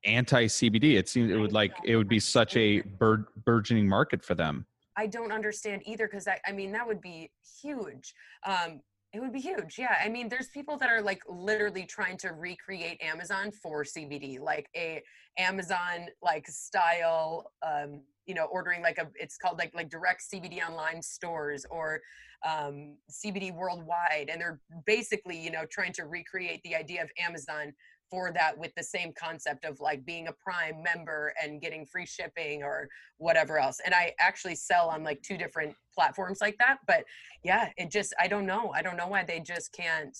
[0.04, 0.96] anti CBD?
[0.96, 4.66] It seems it would like it would be such a bur- burgeoning market for them.
[4.96, 7.30] I don't understand either because I, I mean that would be
[7.60, 8.14] huge.
[8.46, 8.80] Um,
[9.16, 9.78] it would be huge.
[9.78, 9.96] Yeah.
[10.02, 14.68] I mean, there's people that are like literally trying to recreate Amazon for CBD, like
[14.76, 15.02] a
[15.38, 20.60] Amazon like style, um, you know, ordering like a it's called like like direct CBD
[20.62, 22.02] online stores or
[22.46, 27.72] um, CBD worldwide, and they're basically you know trying to recreate the idea of Amazon
[28.10, 32.06] for that with the same concept of like being a prime member and getting free
[32.06, 32.88] shipping or
[33.18, 37.04] whatever else and i actually sell on like two different platforms like that but
[37.42, 40.16] yeah it just i don't know i don't know why they just can't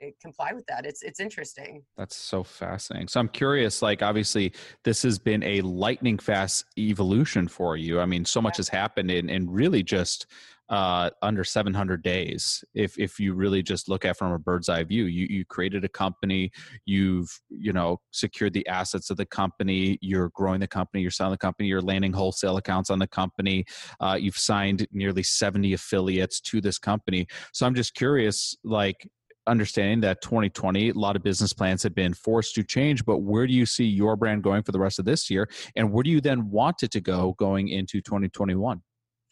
[0.00, 3.08] eh, comply with that it's it's interesting That's so fascinating.
[3.08, 4.52] So I'm curious, like obviously
[4.84, 8.00] this has been a lightning fast evolution for you.
[8.00, 8.58] I mean, so much Yeah.
[8.58, 10.26] has happened in, in really just
[10.68, 12.64] uh, under 700 days.
[12.74, 15.84] If if you really just look at from a bird's eye view, you you created
[15.84, 16.50] a company,
[16.84, 21.32] you've you know secured the assets of the company, you're growing the company, you're selling
[21.32, 23.64] the company, you're landing wholesale accounts on the company,
[24.00, 27.26] uh, you've signed nearly 70 affiliates to this company.
[27.52, 29.08] So I'm just curious, like
[29.46, 33.46] understanding that 2020 a lot of business plans have been forced to change but where
[33.46, 36.10] do you see your brand going for the rest of this year and where do
[36.10, 38.82] you then want it to go going into 2021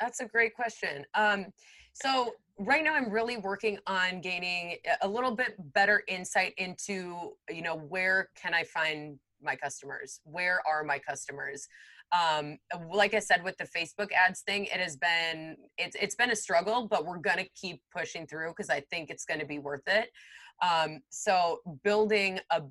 [0.00, 1.04] That's a great question.
[1.14, 1.46] Um,
[1.92, 7.62] so right now I'm really working on gaining a little bit better insight into, you
[7.62, 10.20] know, where can I find my customers?
[10.24, 11.68] Where are my customers?
[12.12, 12.58] Um,
[12.92, 16.36] like I said with the Facebook ads thing, it has been it's it's been a
[16.36, 20.10] struggle, but we're gonna keep pushing through because I think it's gonna be worth it.
[20.62, 22.62] Um, so building a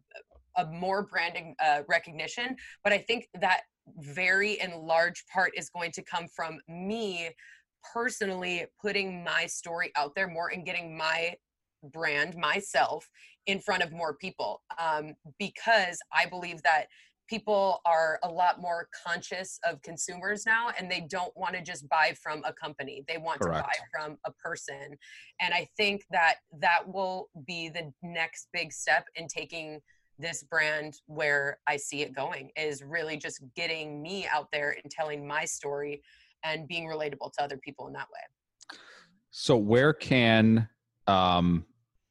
[0.58, 3.62] a more branding uh, recognition, but I think that
[3.98, 7.30] very in large part is going to come from me
[7.94, 11.36] personally putting my story out there more and getting my
[11.92, 13.10] brand myself
[13.46, 14.62] in front of more people.
[14.80, 16.86] Um, because i believe that
[17.30, 21.88] people are a lot more conscious of consumers now and they don't want to just
[21.88, 23.04] buy from a company.
[23.08, 24.98] They want to buy from a person.
[25.42, 29.80] And i think that that will be the next big step in taking
[30.20, 34.92] this brand where I see it going is really just getting me out there and
[34.92, 36.02] telling my story
[36.44, 38.78] and being relatable to other people in that way.
[39.32, 40.68] so where can
[41.08, 41.66] um,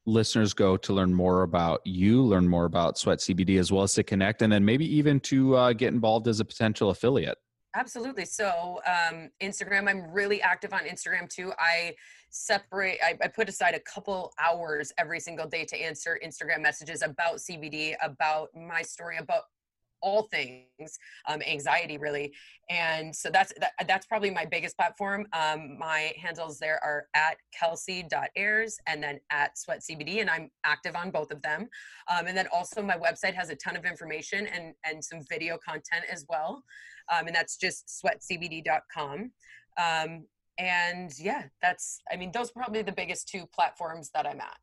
[0.06, 3.94] listeners go to learn more about you learn more about sweat cbd as well as
[3.94, 7.38] to connect and then maybe even to uh, get involved as a potential affiliate
[7.74, 8.26] Absolutely.
[8.26, 11.52] So, um, Instagram, I'm really active on Instagram too.
[11.58, 11.94] I
[12.32, 17.02] separate, I, I put aside a couple hours every single day to answer Instagram messages
[17.02, 19.42] about CBD, about my story, about
[20.02, 22.34] all things um, anxiety really.
[22.68, 25.26] And so that's that, that's probably my biggest platform.
[25.32, 30.96] Um, my handles there are at kelsey.airs and then at sweat cbd and i'm active
[30.96, 31.68] on both of them.
[32.10, 35.56] Um, and then also my website has a ton of information and and some video
[35.64, 36.64] content as well.
[37.12, 39.30] Um, and that's just sweatcbd.com
[39.80, 40.24] um,
[40.58, 44.58] and yeah that's i mean those are probably the biggest two platforms that i'm at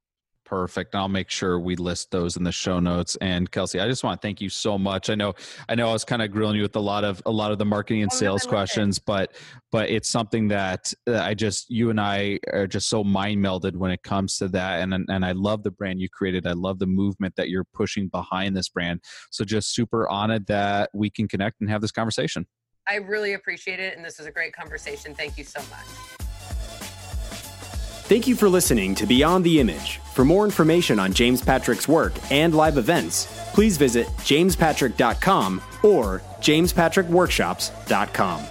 [0.49, 0.95] Perfect.
[0.95, 3.15] I'll make sure we list those in the show notes.
[3.21, 5.11] And Kelsey, I just want to thank you so much.
[5.11, 5.35] I know,
[5.69, 7.59] I know, I was kind of grilling you with a lot of a lot of
[7.59, 9.03] the marketing and oh, sales no, questions, it.
[9.05, 9.35] but
[9.71, 13.91] but it's something that I just you and I are just so mind melded when
[13.91, 14.81] it comes to that.
[14.81, 16.47] And and I love the brand you created.
[16.47, 19.01] I love the movement that you're pushing behind this brand.
[19.29, 22.47] So just super honored that we can connect and have this conversation.
[22.89, 25.13] I really appreciate it, and this was a great conversation.
[25.13, 25.85] Thank you so much.
[28.09, 29.99] Thank you for listening to Beyond the Image.
[30.15, 38.43] For more information on James Patrick's work and live events, please visit jamespatrick.com or jamespatrickworkshops.com.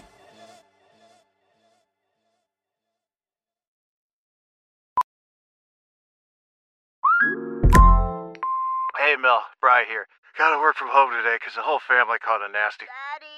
[8.96, 10.06] Hey, Mel, Bry here.
[10.36, 12.86] Gotta work from home today because the whole family caught a nasty.
[12.86, 13.37] Daddy!